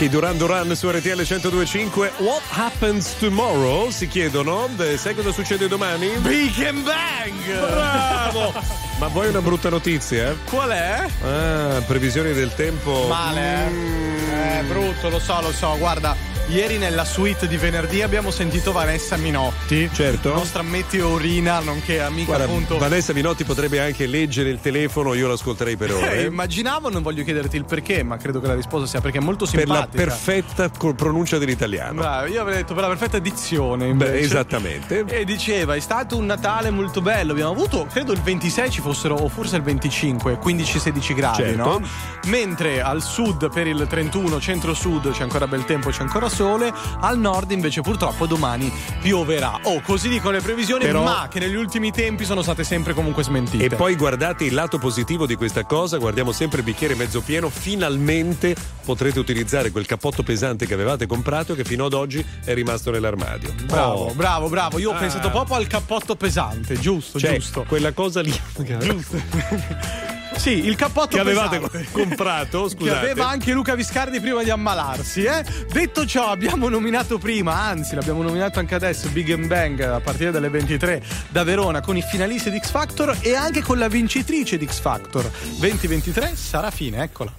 [0.00, 2.12] Anche i Duran Duran su RTL 1025.
[2.18, 3.90] What happens tomorrow?
[3.90, 4.68] Si chiedono.
[4.78, 6.10] Eh, Sai cosa succede domani?
[6.18, 7.68] Big and Bang!
[7.68, 8.52] Bravo!
[9.00, 10.36] Ma vuoi una brutta notizia?
[10.44, 11.04] Qual è?
[11.24, 13.08] Ah, previsioni del tempo.
[13.08, 14.58] Male, eh?
[14.58, 15.76] Eh, brutto, lo so, lo so.
[15.78, 16.14] Guarda,
[16.48, 19.88] ieri nella suite di venerdì abbiamo sentito Vanessa Minotti.
[19.92, 20.32] Certo.
[20.32, 22.78] Nostra meteorina, nonché amica Guarda, appunto.
[22.78, 26.22] Vanessa Minotti potrebbe anche leggere il telefono, io l'ascolterei per Eh, ore.
[26.22, 29.44] immaginavo, non voglio chiederti il perché, ma credo che la risposta sia perché è molto
[29.46, 30.04] per la simpatica.
[30.04, 32.00] perfetta pronuncia dell'italiano.
[32.00, 34.18] Bravo, io avrei detto per la perfetta dizione Beh, invece.
[34.18, 35.04] esattamente.
[35.06, 37.32] E diceva, è stato un Natale molto bello.
[37.32, 41.62] Abbiamo avuto, credo il 26 ci fossero, o forse il 25, 15-16 gradi, Certo.
[41.62, 41.80] no?
[42.26, 46.72] Mentre al sud per il 31, centro-sud c'è ancora bel tempo, c'è ancora sole.
[47.00, 49.58] Al nord invece purtroppo domani pioverà.
[49.64, 53.24] Oh, così dicono le previsioni, Però- ma che negli ultimi tempi sono state sempre comunque
[53.24, 53.64] smentite.
[53.64, 57.48] E poi guardate il lato positivo di questa cosa, guardiamo sempre il bicchiere mezzo pieno,
[57.48, 58.54] finalmente
[58.84, 62.90] potrete utilizzare quel cappotto pesante che avevate comprato e che fino ad oggi è rimasto
[62.92, 63.52] nell'armadio.
[63.64, 64.14] Bravo, Oh.
[64.14, 64.78] bravo, bravo.
[64.78, 64.98] Io ho Ah.
[64.98, 67.64] pensato proprio al cappotto pesante, giusto, Cioè, giusto.
[67.66, 68.32] quella cosa lì
[70.38, 71.88] Sì, il cappotto che avevate pesante.
[71.92, 72.98] comprato, Che scusate.
[72.98, 75.44] aveva anche Luca Viscardi prima di ammalarsi, eh?
[75.70, 80.48] Detto ciò, abbiamo nominato prima, anzi, l'abbiamo nominato anche adesso, Big Bang a partire dalle
[80.48, 84.66] 23 da Verona con i finalisti di X Factor e anche con la vincitrice di
[84.66, 85.28] X Factor.
[85.58, 87.32] 2023 sarà fine, eccola.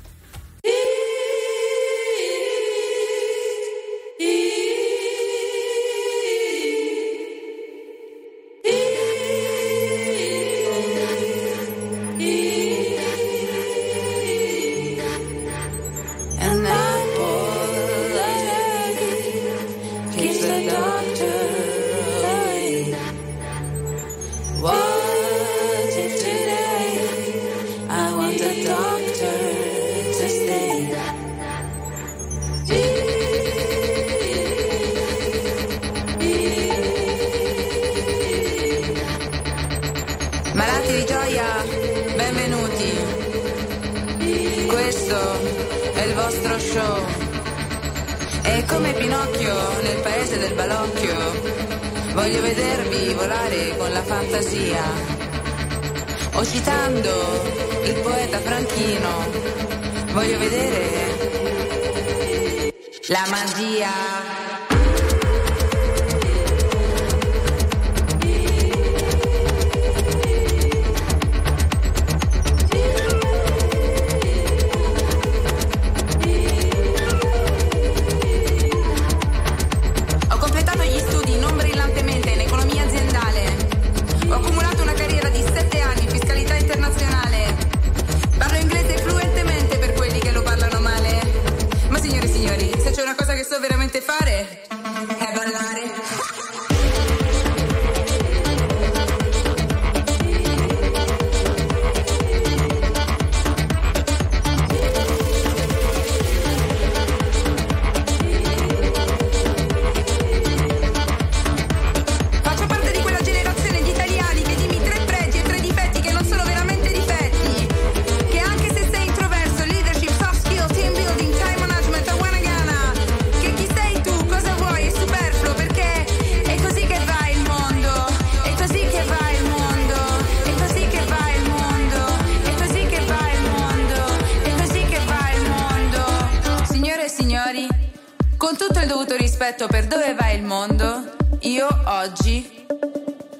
[139.40, 142.66] rispetto per dove va il mondo, io oggi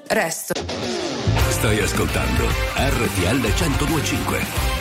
[0.06, 0.54] resto.
[1.50, 4.79] Stai ascoltando RTL 1025.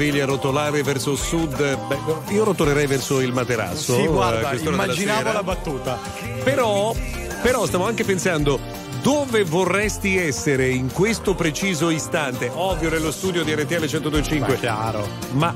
[0.00, 3.96] capelli a rotolare verso sud, beh, io rotolerei verso il materasso.
[3.96, 5.98] Sì, guarda, eh, immaginavo la battuta.
[6.42, 6.94] Però,
[7.42, 8.58] però stavo anche pensando
[9.02, 12.50] dove vorresti essere in questo preciso istante?
[12.50, 14.58] Ovvio nello studio di RTL 1025.
[14.58, 15.06] Chiaro.
[15.32, 15.52] Ma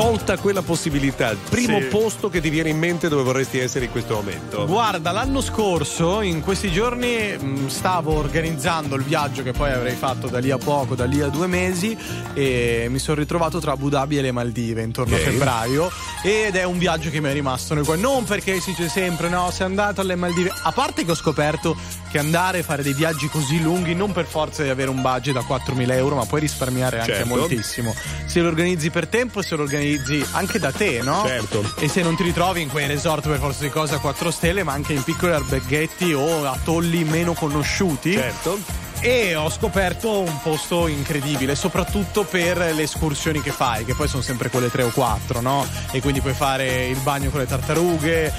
[0.00, 1.84] tolta quella possibilità, il primo Sì.
[1.88, 4.64] posto che ti viene in mente dove vorresti essere in questo momento?
[4.64, 10.28] Guarda, l'anno scorso, in questi giorni, mh, stavo organizzando il viaggio che poi avrei fatto
[10.28, 11.94] da lì a poco, da lì a due mesi,
[12.32, 15.20] e mi sono ritrovato tra Abu Dhabi e le Maldive intorno Ok.
[15.20, 15.90] a febbraio.
[16.22, 18.00] Ed è un viaggio che mi è rimasto nel cuore.
[18.00, 20.50] Non perché si dice sempre, no, sei andato alle Maldive.
[20.62, 21.76] A parte che ho scoperto
[22.10, 25.34] che andare a fare dei viaggi così lunghi non per forza di avere un budget
[25.34, 27.28] da 4.000 euro, ma puoi risparmiare anche Certo.
[27.36, 27.94] moltissimo.
[28.24, 29.88] Se lo organizzi per tempo, se lo organizzi
[30.32, 31.24] anche da te, no?
[31.26, 31.74] Certo.
[31.78, 34.62] E se non ti ritrovi in quei resort per forza di cose a 4 stelle,
[34.62, 38.12] ma anche in piccoli alberghetti o atolli meno conosciuti.
[38.12, 38.58] Certo.
[39.02, 44.22] E ho scoperto un posto incredibile, soprattutto per le escursioni che fai, che poi sono
[44.22, 45.66] sempre quelle 3 o 4, no?
[45.90, 48.32] E quindi puoi fare il bagno con le tartarughe,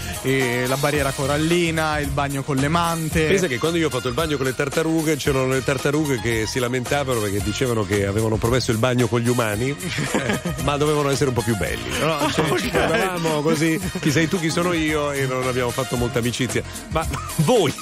[0.68, 3.26] la barriera corallina, il bagno con le mante.
[3.26, 6.46] Pensa che quando io ho fatto il bagno con le tartarughe c'erano le tartarughe che
[6.46, 11.10] si lamentavano perché dicevano che avevano promesso il bagno con gli umani, eh, ma dovevano
[11.10, 11.90] essere un po' più belli.
[12.00, 15.98] No, cioè, ci guardavamo così, chi sei tu, chi sono io, e non abbiamo fatto
[15.98, 16.62] molta amicizia.
[16.90, 17.04] Ma
[17.38, 17.74] voi,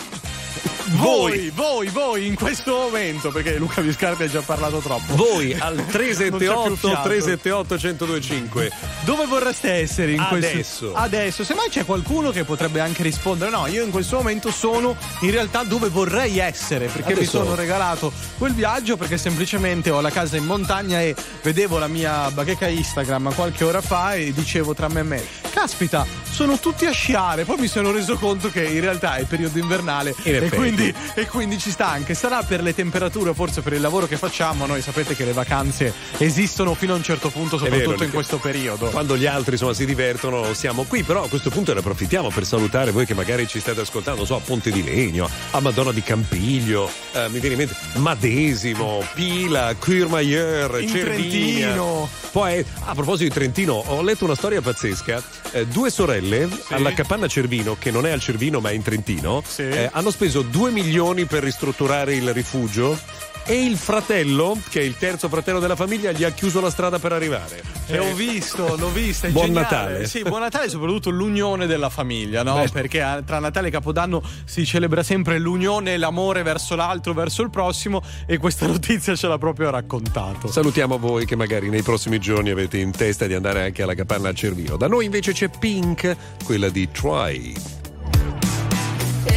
[0.91, 5.15] Voi, voi, voi in questo momento, perché Luca Viscardi ha già parlato troppo.
[5.15, 7.07] voi al Non c'è più 378 fiato.
[7.07, 8.71] 378 1025
[9.01, 10.51] Dove vorreste essere in Adesso.
[10.51, 14.51] questo Adesso, se mai c'è qualcuno che potrebbe anche rispondere, no, io in questo momento
[14.51, 17.43] sono in realtà dove vorrei essere, perché mi Adesso.
[17.43, 22.29] sono regalato quel viaggio perché semplicemente ho la casa in montagna e vedevo la mia
[22.31, 26.91] bacheca Instagram qualche ora fa e dicevo tra me e me, caspita, sono tutti a
[26.91, 30.55] sciare, poi mi sono reso conto che in realtà è periodo invernale In e effetti.
[30.55, 30.78] quindi,
[31.13, 34.65] e quindi ci sta anche, sarà per le temperature, forse per il lavoro che facciamo,
[34.65, 38.11] noi sapete che le vacanze esistono fino a un certo punto, È vero, soprattutto in
[38.11, 38.89] questo periodo.
[38.89, 42.45] Quando gli altri insomma si divertono siamo qui, però a questo punto ne approfittiamo per
[42.45, 45.91] salutare voi che magari ci state ascoltando, non so, a Ponte di Legno, a Madonna
[45.91, 52.07] di Campiglio, eh, mi viene in mente Madesimo, Pila, Courmayeur, In Cervinia.
[52.31, 55.21] Poi, a proposito di Trentino, ho letto una storia pazzesca.
[55.51, 59.41] Eh, due sorelle alla capanna Cervino, che non è al Cervino ma è in Trentino,
[59.47, 59.63] Sì.
[59.63, 62.99] eh, hanno speso 2 milioni per ristrutturare il rifugio.
[63.45, 66.99] E il fratello, che è il terzo fratello della famiglia, gli ha chiuso la strada
[66.99, 67.63] per arrivare.
[67.87, 69.27] E ho visto, l'ho vista.
[69.27, 69.63] è Buon geniale.
[69.63, 70.05] Natale.
[70.05, 72.55] Sì, buon Natale e soprattutto l'unione della famiglia, no?
[72.55, 72.69] Beh.
[72.73, 77.41] Perché eh, tra Natale e Capodanno si celebra sempre l'unione e l'amore verso l'altro, verso
[77.41, 80.51] il prossimo e questa notizia ce l'ha proprio raccontato.
[80.51, 84.27] Salutiamo voi che magari nei prossimi giorni avete in testa di andare anche alla capanna
[84.27, 84.75] a Cervino.
[84.75, 87.53] Da noi invece c'è Pink, quella di Try.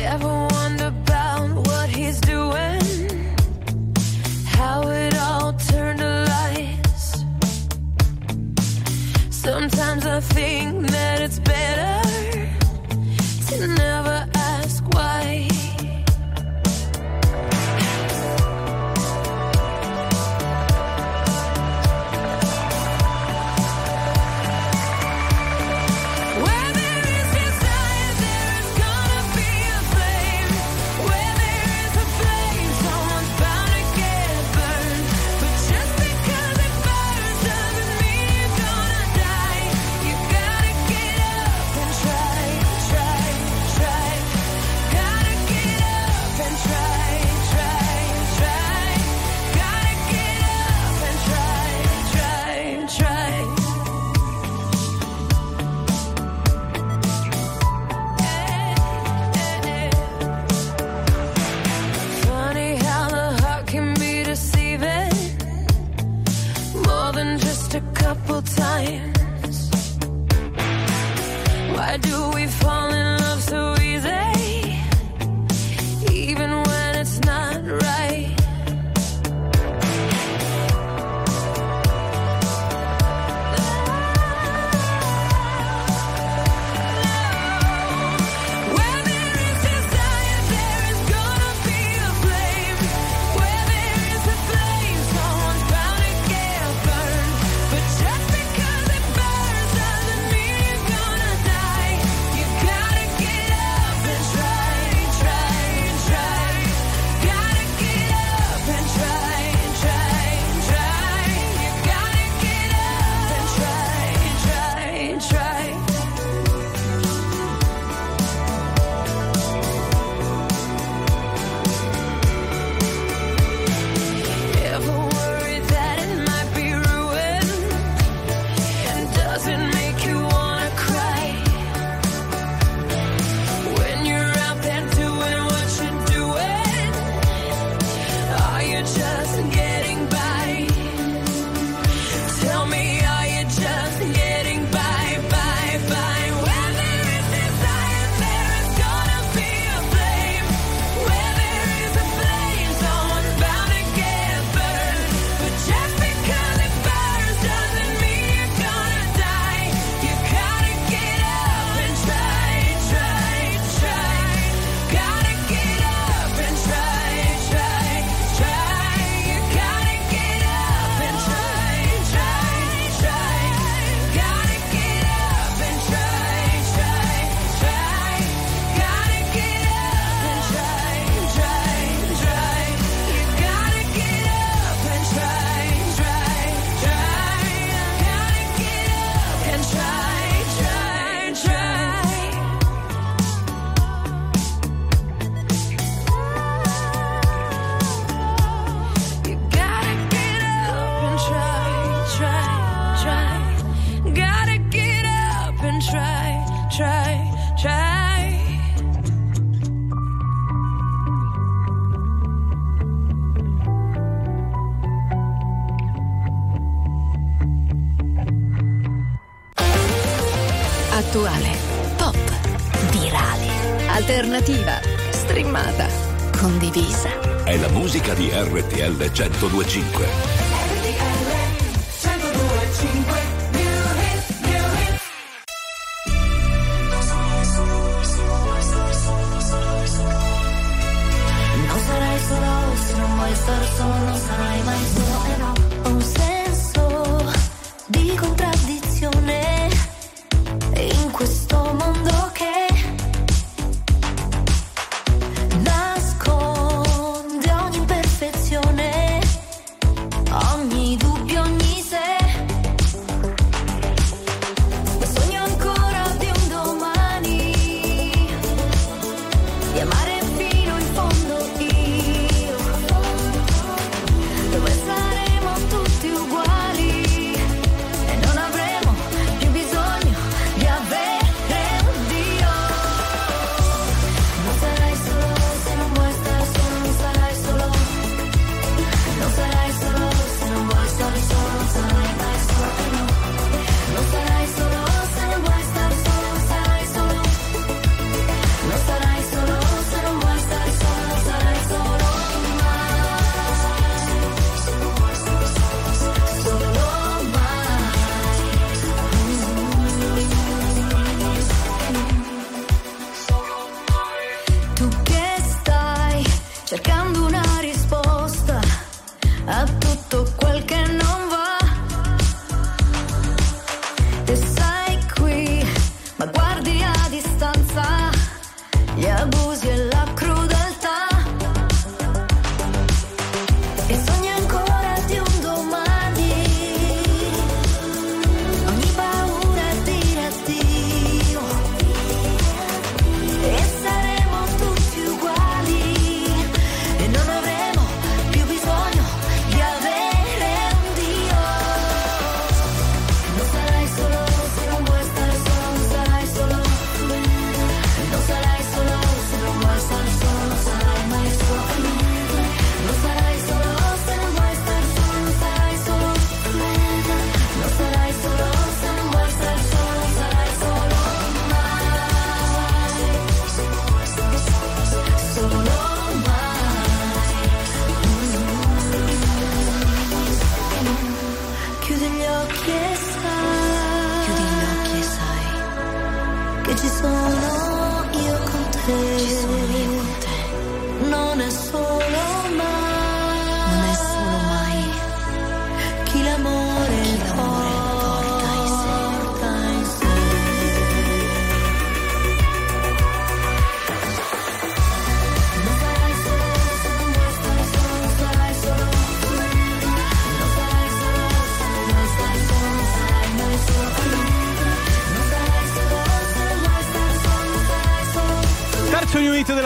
[0.04, 0.31] Ever wonder
[9.42, 12.48] Sometimes I think that it's better
[13.48, 15.51] to never ask why.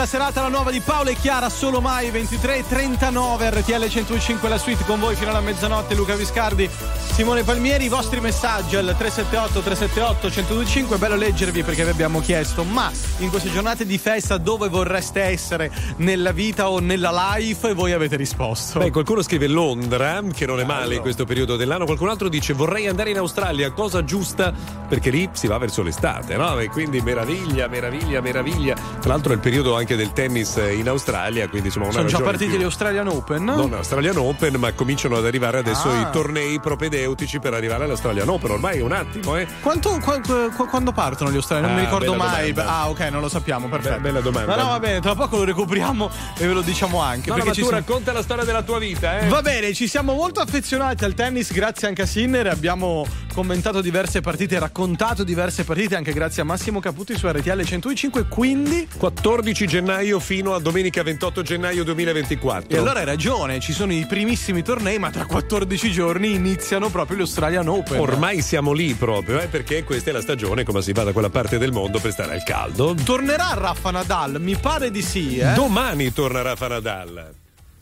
[0.07, 5.01] Serata, la nuova di Paolo e Chiara, solo mai 23.39 RTL 105 la suite con
[5.01, 6.69] voi fino alla mezzanotte, Luca Viscardi,
[7.11, 12.63] Simone Palmieri, i vostri messaggi al 378 378 1025, bello leggervi perché vi abbiamo chiesto,
[12.63, 17.73] ma in queste giornate di festa dove vorreste essere nella vita o nella life e
[17.73, 18.79] voi avete risposto.
[18.79, 21.83] Beh, qualcuno scrive Londra, che non è male in questo periodo dell'anno.
[21.83, 24.53] Qualcun altro dice vorrei andare in Australia, cosa giusta
[24.87, 26.57] perché lì si va verso l'estate, no?
[26.59, 28.75] E quindi meraviglia, meraviglia, meraviglia.
[28.99, 32.21] Tra l'altro è il periodo anche del tennis in Australia, quindi insomma una Sono già
[32.21, 32.59] partiti più.
[32.59, 33.43] gli Australian Open?
[33.43, 36.01] Non Australian Open, ma cominciano ad arrivare adesso Ah.
[36.01, 38.51] i tornei propedeutici per arrivare all'Australian Open.
[38.51, 39.47] Ormai è un attimo, eh.
[39.61, 40.19] Quanto, qua-
[40.55, 41.73] qua- quando partono gli Australiani?
[41.73, 42.51] Non Ah, mi ricordo mai.
[42.53, 42.75] domanda.
[42.81, 43.95] Ah, ok, non lo sappiamo, perfetto.
[43.95, 44.55] Be- bella domanda.
[44.55, 47.29] Ma no, va bene, tra poco lo recuperiamo e ve lo diciamo anche.
[47.29, 49.27] No, no, perché ma ci tu sono- racconta la storia della tua vita, eh.
[49.27, 54.21] Va bene, ci siamo molto affezionati al tennis grazie anche a Sinner, abbiamo commentato diverse
[54.21, 60.19] partite, raccontato diverse partite anche grazie a Massimo Caputi su RTL 105, quindi 14 gennaio
[60.19, 62.69] fino a domenica 28 gennaio 2024.
[62.69, 67.17] e allora hai ragione, ci sono i primissimi tornei, ma tra 14 giorni iniziano proprio
[67.17, 67.99] gli Australian Open.
[67.99, 71.31] Ormai siamo lì proprio, eh, perché questa è la stagione, come si va da quella
[71.31, 72.93] parte del mondo per stare al caldo.
[72.93, 74.39] Tornerà Raffa Nadal?
[74.39, 75.53] Mi pare di sì, eh.
[75.53, 77.33] Domani torna Rafa Nadal.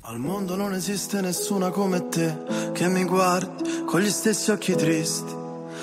[0.08, 2.38] Al mondo non esiste nessuna come te
[2.72, 5.44] che mi guardi con gli stessi occhi tristi.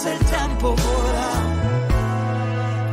[0.00, 1.58] Ammazza il tempo vola.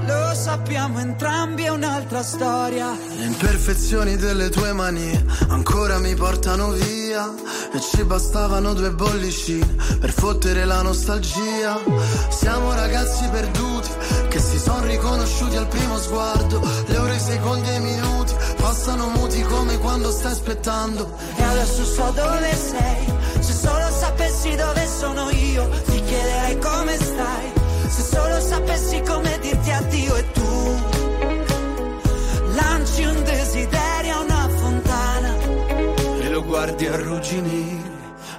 [0.05, 2.97] Lo sappiamo entrambi, è un'altra storia.
[3.17, 7.33] Le imperfezioni delle tue mani ancora mi portano via
[7.73, 11.79] e ci bastavano due bollicine per fottere la nostalgia.
[12.29, 13.89] Siamo ragazzi perduti
[14.29, 16.61] che si sono riconosciuti al primo sguardo.
[16.85, 18.16] Le ore, i secondi e i minuti
[18.67, 21.09] passano muti come quando stai aspettando.
[21.37, 23.05] E adesso so dove sei.
[23.39, 27.47] Se solo sapessi dove sono io, ti chiederei come stai.
[27.87, 30.81] Se solo sapessi come dirti addio e tu
[32.55, 35.31] lanci un desiderio a una fontana
[36.19, 37.89] e lo guardi arrugginire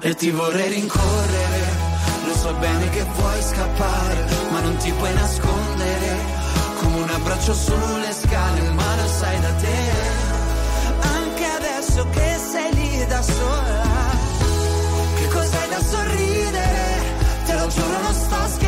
[0.01, 1.87] e ti vorrei rincorrere.
[2.27, 6.37] Lo so bene che vuoi scappare, ma non ti puoi nascondere.
[6.81, 9.88] Come un abbraccio sulle scale, ma lo sai da te.
[11.99, 13.83] Adesso che sei lì da sola,
[15.17, 17.03] che cos'hai da sorridere?
[17.45, 18.68] Te lo giuro, non sto scherzando.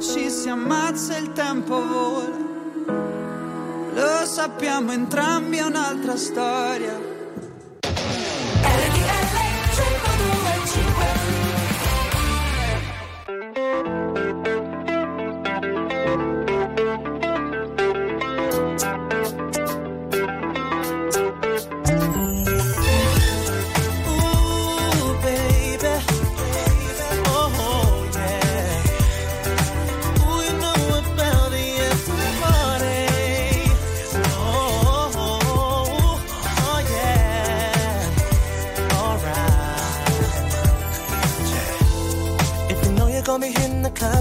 [0.00, 2.46] ci si ammazza il tempo vola.
[3.94, 6.96] Lo sappiamo entrambi è un'altra storia.
[8.60, 9.28] RTL
[13.42, 14.27] 1025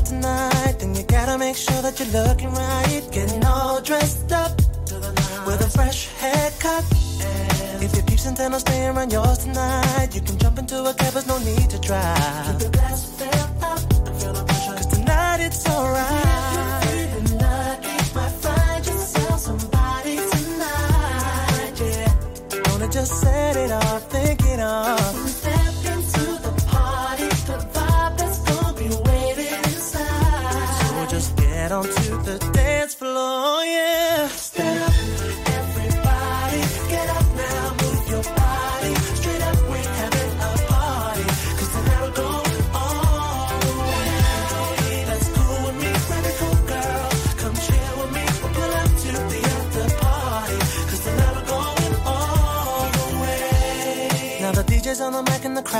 [0.09, 3.03] tonight, then you gotta make sure that you're looking right.
[3.11, 4.55] Getting all dressed up
[5.45, 6.85] with a fresh haircut.
[7.81, 11.13] If your peeps intend on staying around yours tonight, you can jump into a cab,
[11.13, 12.76] there's no need to drive.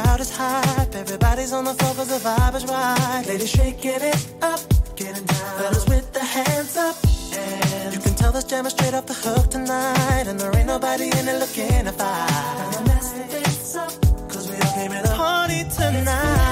[0.02, 0.96] Crowd is hype.
[0.96, 3.24] Everybody's on the floor cause the vibe is right.
[3.28, 4.60] Ladies shaking it up,
[4.96, 5.58] getting down.
[5.60, 6.96] Fellas with the hands up.
[7.34, 10.26] And you can tell this jam is straight off the hook tonight.
[10.28, 12.70] And there ain't nobody in it looking to fight.
[12.74, 13.92] Now mess this up,
[14.30, 16.47] cause we all came here to party tonight.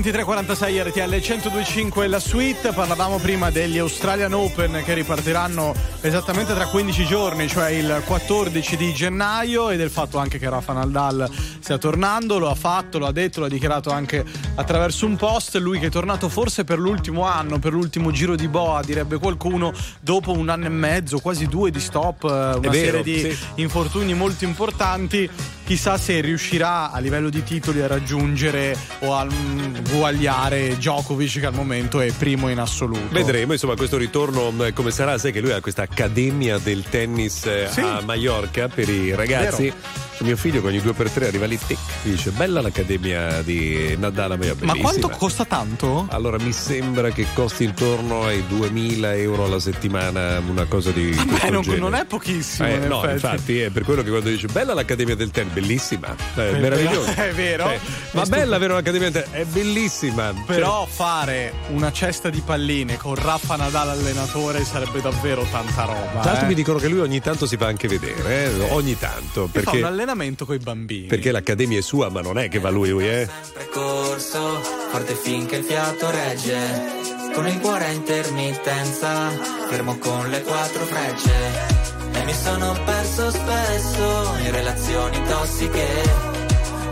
[0.00, 2.72] 2346 RTL 1025 la suite.
[2.72, 8.94] Parlavamo prima degli Australian Open che ripartiranno esattamente tra 15 giorni cioè il 14 di
[8.94, 12.38] gennaio e del fatto anche che Rafa Nadal stia tornando.
[12.38, 15.56] Lo ha fatto, lo ha detto, lo ha dichiarato anche attraverso un post.
[15.56, 19.70] Lui che è tornato forse per l'ultimo anno per l'ultimo giro di boa direbbe qualcuno
[20.00, 23.36] dopo un anno e mezzo quasi due di stop eh, una vero, serie di sì.
[23.56, 25.28] infortuni molto importanti
[25.70, 31.46] chissà se riuscirà a livello di titoli a raggiungere o a mm, uguagliare Djokovic che
[31.46, 33.06] al momento è primo in assoluto.
[33.10, 37.46] Vedremo insomma questo ritorno eh, come sarà, sai che lui ha questa accademia del tennis
[37.46, 37.82] eh, Sì.
[37.82, 39.62] a Mallorca per i ragazzi.
[39.62, 40.08] Vero.
[40.20, 44.32] Mio figlio che ogni due per tre arriva lì tic, dice bella l'accademia di Nadal
[44.32, 46.06] a Ma quanto costa tanto?
[46.10, 51.48] Allora mi sembra che costi intorno ai 2000 euro alla settimana, una cosa di Beh,
[51.48, 52.68] non, non è pochissimo.
[52.68, 53.14] Eh, no, effetti.
[53.14, 57.14] infatti è per quello che quando dice bella l'accademia del tennis, bellissima, è Eh, meravigliosa.
[57.28, 57.64] è vero.
[57.64, 57.78] Cioè,
[58.12, 60.34] ma È bella avere un'accademia del tennis, è bellissima.
[60.46, 66.20] Però fare una cesta di palline con Raffa Nadal allenatore sarebbe davvero tanta roba.
[66.20, 66.48] Tra l'altro eh.
[66.48, 69.70] mi dicono che lui ogni tanto si fa anche vedere, eh, ogni tanto, Che fa
[69.70, 71.06] un perché, allenamento con i bambini.
[71.06, 73.28] perché l'accademia è sua, ma non è che va lui, lui eh.
[73.52, 77.08] percorso, forte finché il fiato regge.
[77.34, 79.28] Con il cuore a intermittenza,
[79.68, 81.99] fermo con le quattro frecce.
[82.12, 85.88] E mi sono perso spesso in relazioni tossiche.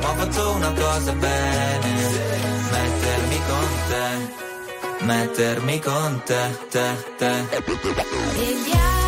[0.01, 1.91] Ma ho fatto una cosa bene,
[2.71, 9.08] mettermi con te, mettermi con te, te, te.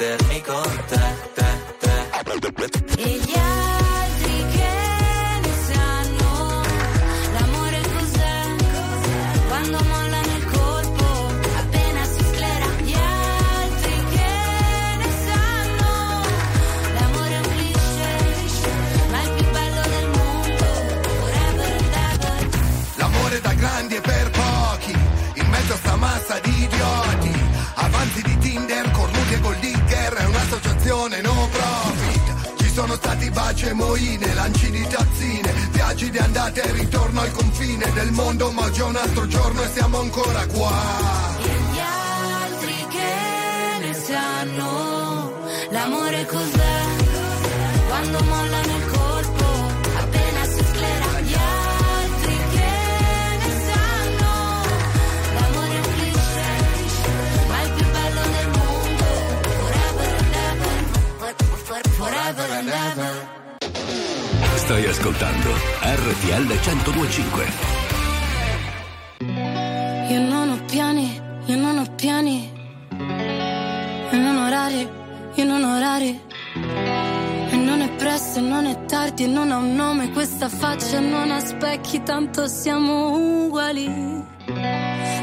[0.00, 0.99] met- mettermi
[32.90, 37.90] sono stati baci e moine Lanci di tazzine Viaggi di andata e ritorno al confine
[37.92, 40.72] del mondo Ma oggi è un altro giorno e siamo ancora qua
[41.40, 45.32] E gli altri che ne sanno
[45.70, 46.82] l'amore cos'è?
[47.86, 48.79] Quando mollano
[62.30, 63.28] ever, forever and ever.
[64.56, 65.50] Stai ascoltando
[65.82, 67.44] RTL 1025.
[70.10, 72.52] Io non ho piani, io non ho piani.
[74.12, 74.88] E non orari,
[75.34, 76.20] io non ho orari.
[77.52, 81.00] E non è presto, e non è tardi, e non ha un nome questa faccia,
[81.00, 83.88] non ha specchi, tanto siamo uguali.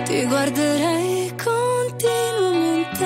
[0.05, 3.05] Ti guarderei continuamente,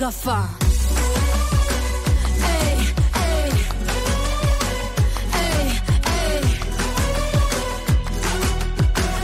[0.00, 0.48] Che tu dica a fa?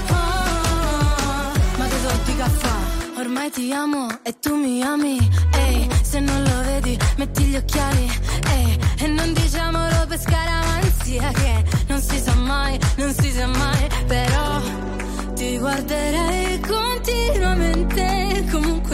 [0.08, 3.20] Ah, ma tu dica a fa?
[3.20, 5.18] Ormai ti amo e tu mi ami,
[5.52, 8.10] ehi, se non lo vedi metti gli occhiali,
[8.50, 13.88] ehi, e non diciamolo per scaramanzia che non si sa mai, non si sa mai,
[14.06, 14.60] però
[15.34, 16.75] ti guarderei continuamente,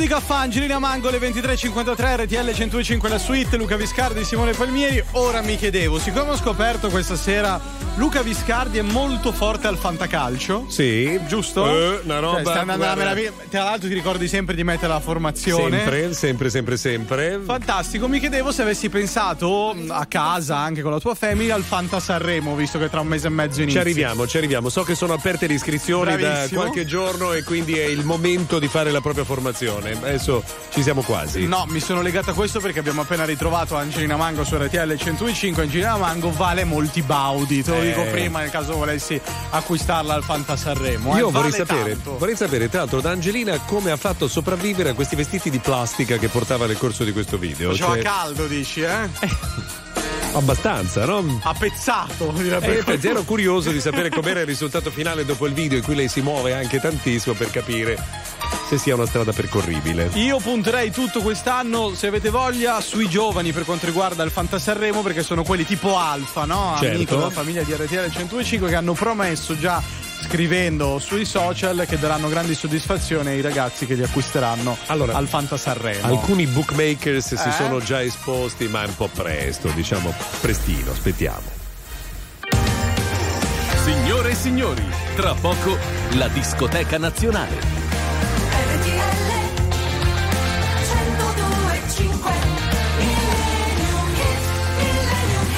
[0.00, 5.02] A fa, Angelina Mango, le 23.53, RTL 105 la suite, Luca Viscardi, Simone Palmieri.
[5.12, 7.60] Ora mi chiedevo, siccome ho scoperto questa sera
[7.98, 10.66] Luca Viscardi è molto forte al fantacalcio.
[10.68, 11.18] Sì.
[11.26, 11.66] Giusto?
[11.68, 13.32] Eh, una roba, Cioè, sta andando alla meraviglia.
[13.50, 15.78] Tra l'altro ti ricordi sempre di mettere la formazione.
[15.78, 17.40] Sempre, sempre, sempre, sempre.
[17.44, 21.98] Fantastico, mi chiedevo se avessi pensato a casa, anche con la tua famiglia, al Fanta
[21.98, 23.80] Sanremo, visto che tra un mese e mezzo Ci inizia.
[23.80, 24.68] arriviamo, ci arriviamo.
[24.68, 26.60] So che sono aperte le iscrizioni da Bravissimo.
[26.60, 29.87] qualche giorno e quindi è il momento di fare la propria formazione.
[29.92, 31.46] Adesso ci siamo quasi.
[31.46, 35.62] No, mi sono legato a questo perché abbiamo appena ritrovato Angelina Mango su RTL 105.
[35.62, 37.86] Angelina Mango vale molti baudi, te lo Eh.
[37.86, 41.14] dico prima nel caso volessi acquistarla al Fanta Sanremo.
[41.14, 41.18] eh.
[41.18, 44.94] Io vorrei Vale sapere, vorrei sapere tra l'altro da Angelina come ha fatto sopravvivere a
[44.94, 47.70] questi vestiti di plastica che portava nel corso di questo video.
[47.70, 49.08] Faceva Cioè, caldo, dici, eh?
[50.34, 51.40] abbastanza, no?
[51.42, 55.84] Appezzato, direbbe Eh, ero curioso di sapere com'era il risultato finale dopo il video in
[55.84, 57.96] cui lei si muove anche tantissimo per capire
[58.68, 60.10] se sia una strada percorribile.
[60.14, 65.22] Io punterei tutto quest'anno, se avete voglia, sui giovani per quanto riguarda il Fantasarremo, perché
[65.22, 66.76] sono quelli tipo Alfa, no?
[66.78, 66.94] Certo.
[66.94, 69.80] Amico della famiglia di RTL 105 che hanno promesso già
[70.20, 76.06] scrivendo sui social che daranno grandi soddisfazioni ai ragazzi che li acquisteranno al Fantasarremo.
[76.06, 77.52] Alcuni bookmakers si Eh?
[77.52, 81.56] sono già esposti, ma è un po' presto, diciamo prestino, aspettiamo.
[83.82, 84.84] Signore e signori,
[85.16, 85.78] tra poco
[86.16, 87.87] la discoteca nazionale.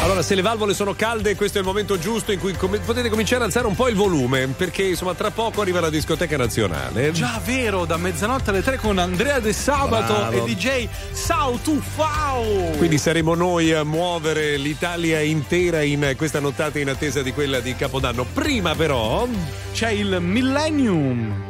[0.03, 3.11] Allora, se le valvole sono calde, questo è il momento giusto in cui com- potete
[3.11, 7.13] cominciare a alzare un po' il volume, perché insomma tra poco arriva la discoteca nazionale.
[7.13, 10.47] Già vero, da mezzanotte alle tre con Andrea De Sabato Bravo.
[10.47, 12.71] e DJ Sao Tu Fao.
[12.79, 17.77] Quindi saremo noi a muovere l'Italia intera in questa nottata in attesa di quella di
[17.77, 18.25] Capodanno.
[18.25, 19.29] Prima però
[19.75, 21.50] c'è il Millennium.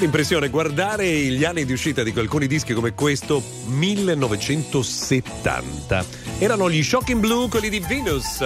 [0.00, 6.04] Fa sempre impressione guardare gli anni di uscita di alcuni dischi come questo 1970.
[6.38, 8.42] Erano gli Shocking Blue, quelli di Venus.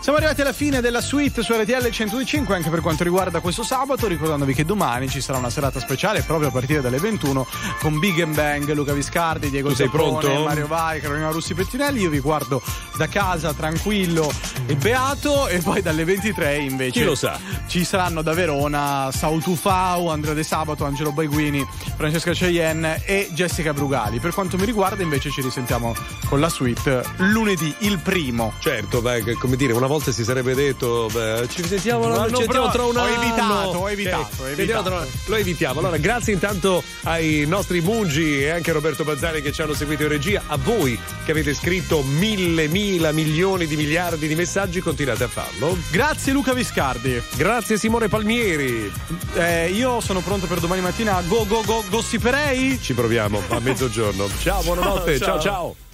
[0.00, 4.08] Siamo arrivati alla fine della suite su RTL 105 anche per quanto riguarda questo sabato,
[4.08, 7.46] ricordandovi che domani ci sarà una serata speciale proprio a partire dalle 21
[7.80, 10.44] con Big Bang, Luca Viscardi, Diego pronto?
[10.44, 12.00] Mario Vai, Carolina Russi Pettinelli.
[12.00, 12.60] Io vi guardo
[12.96, 14.30] da casa tranquillo
[14.66, 17.40] e beato e poi dalle 23 invece Chi lo sa?
[17.70, 21.64] Ci saranno da Verona Sautufau, Andrea De Sabato, Angelo Baiguini,
[21.96, 24.18] Francesca Cheyenne e Jessica Brugali.
[24.18, 25.94] Per quanto mi riguarda invece ci risentiamo
[26.30, 28.54] con la suite lunedì il primo.
[28.60, 32.70] Certo, beh, come dire, una volta si sarebbe detto beh, ci sentiamo, L'anno ci sentiamo
[32.70, 33.20] tra un ho anno.
[33.20, 34.88] evitato, ho evitato, ho sentiamo evitato.
[34.88, 35.80] tra- lo evitiamo.
[35.80, 40.04] Allora, grazie intanto ai nostri Mungi e anche a Roberto Bazzani che ci hanno seguito
[40.04, 45.24] in regia, a voi che avete scritto mille, mila, milioni di miliardi di messaggi, continuate
[45.24, 45.76] a farlo.
[45.90, 47.20] Grazie Luca Viscardi.
[47.34, 48.90] Grazie Simone Palmieri.
[49.34, 51.20] Eh, io sono pronto per domani mattina.
[51.26, 52.78] Go go go gossiperei?
[52.80, 54.28] Ci proviamo a mezzogiorno.
[54.40, 55.18] Ciao, buonanotte.
[55.18, 55.40] Ciao.
[55.40, 55.40] ciao.
[55.40, 55.88] ciao.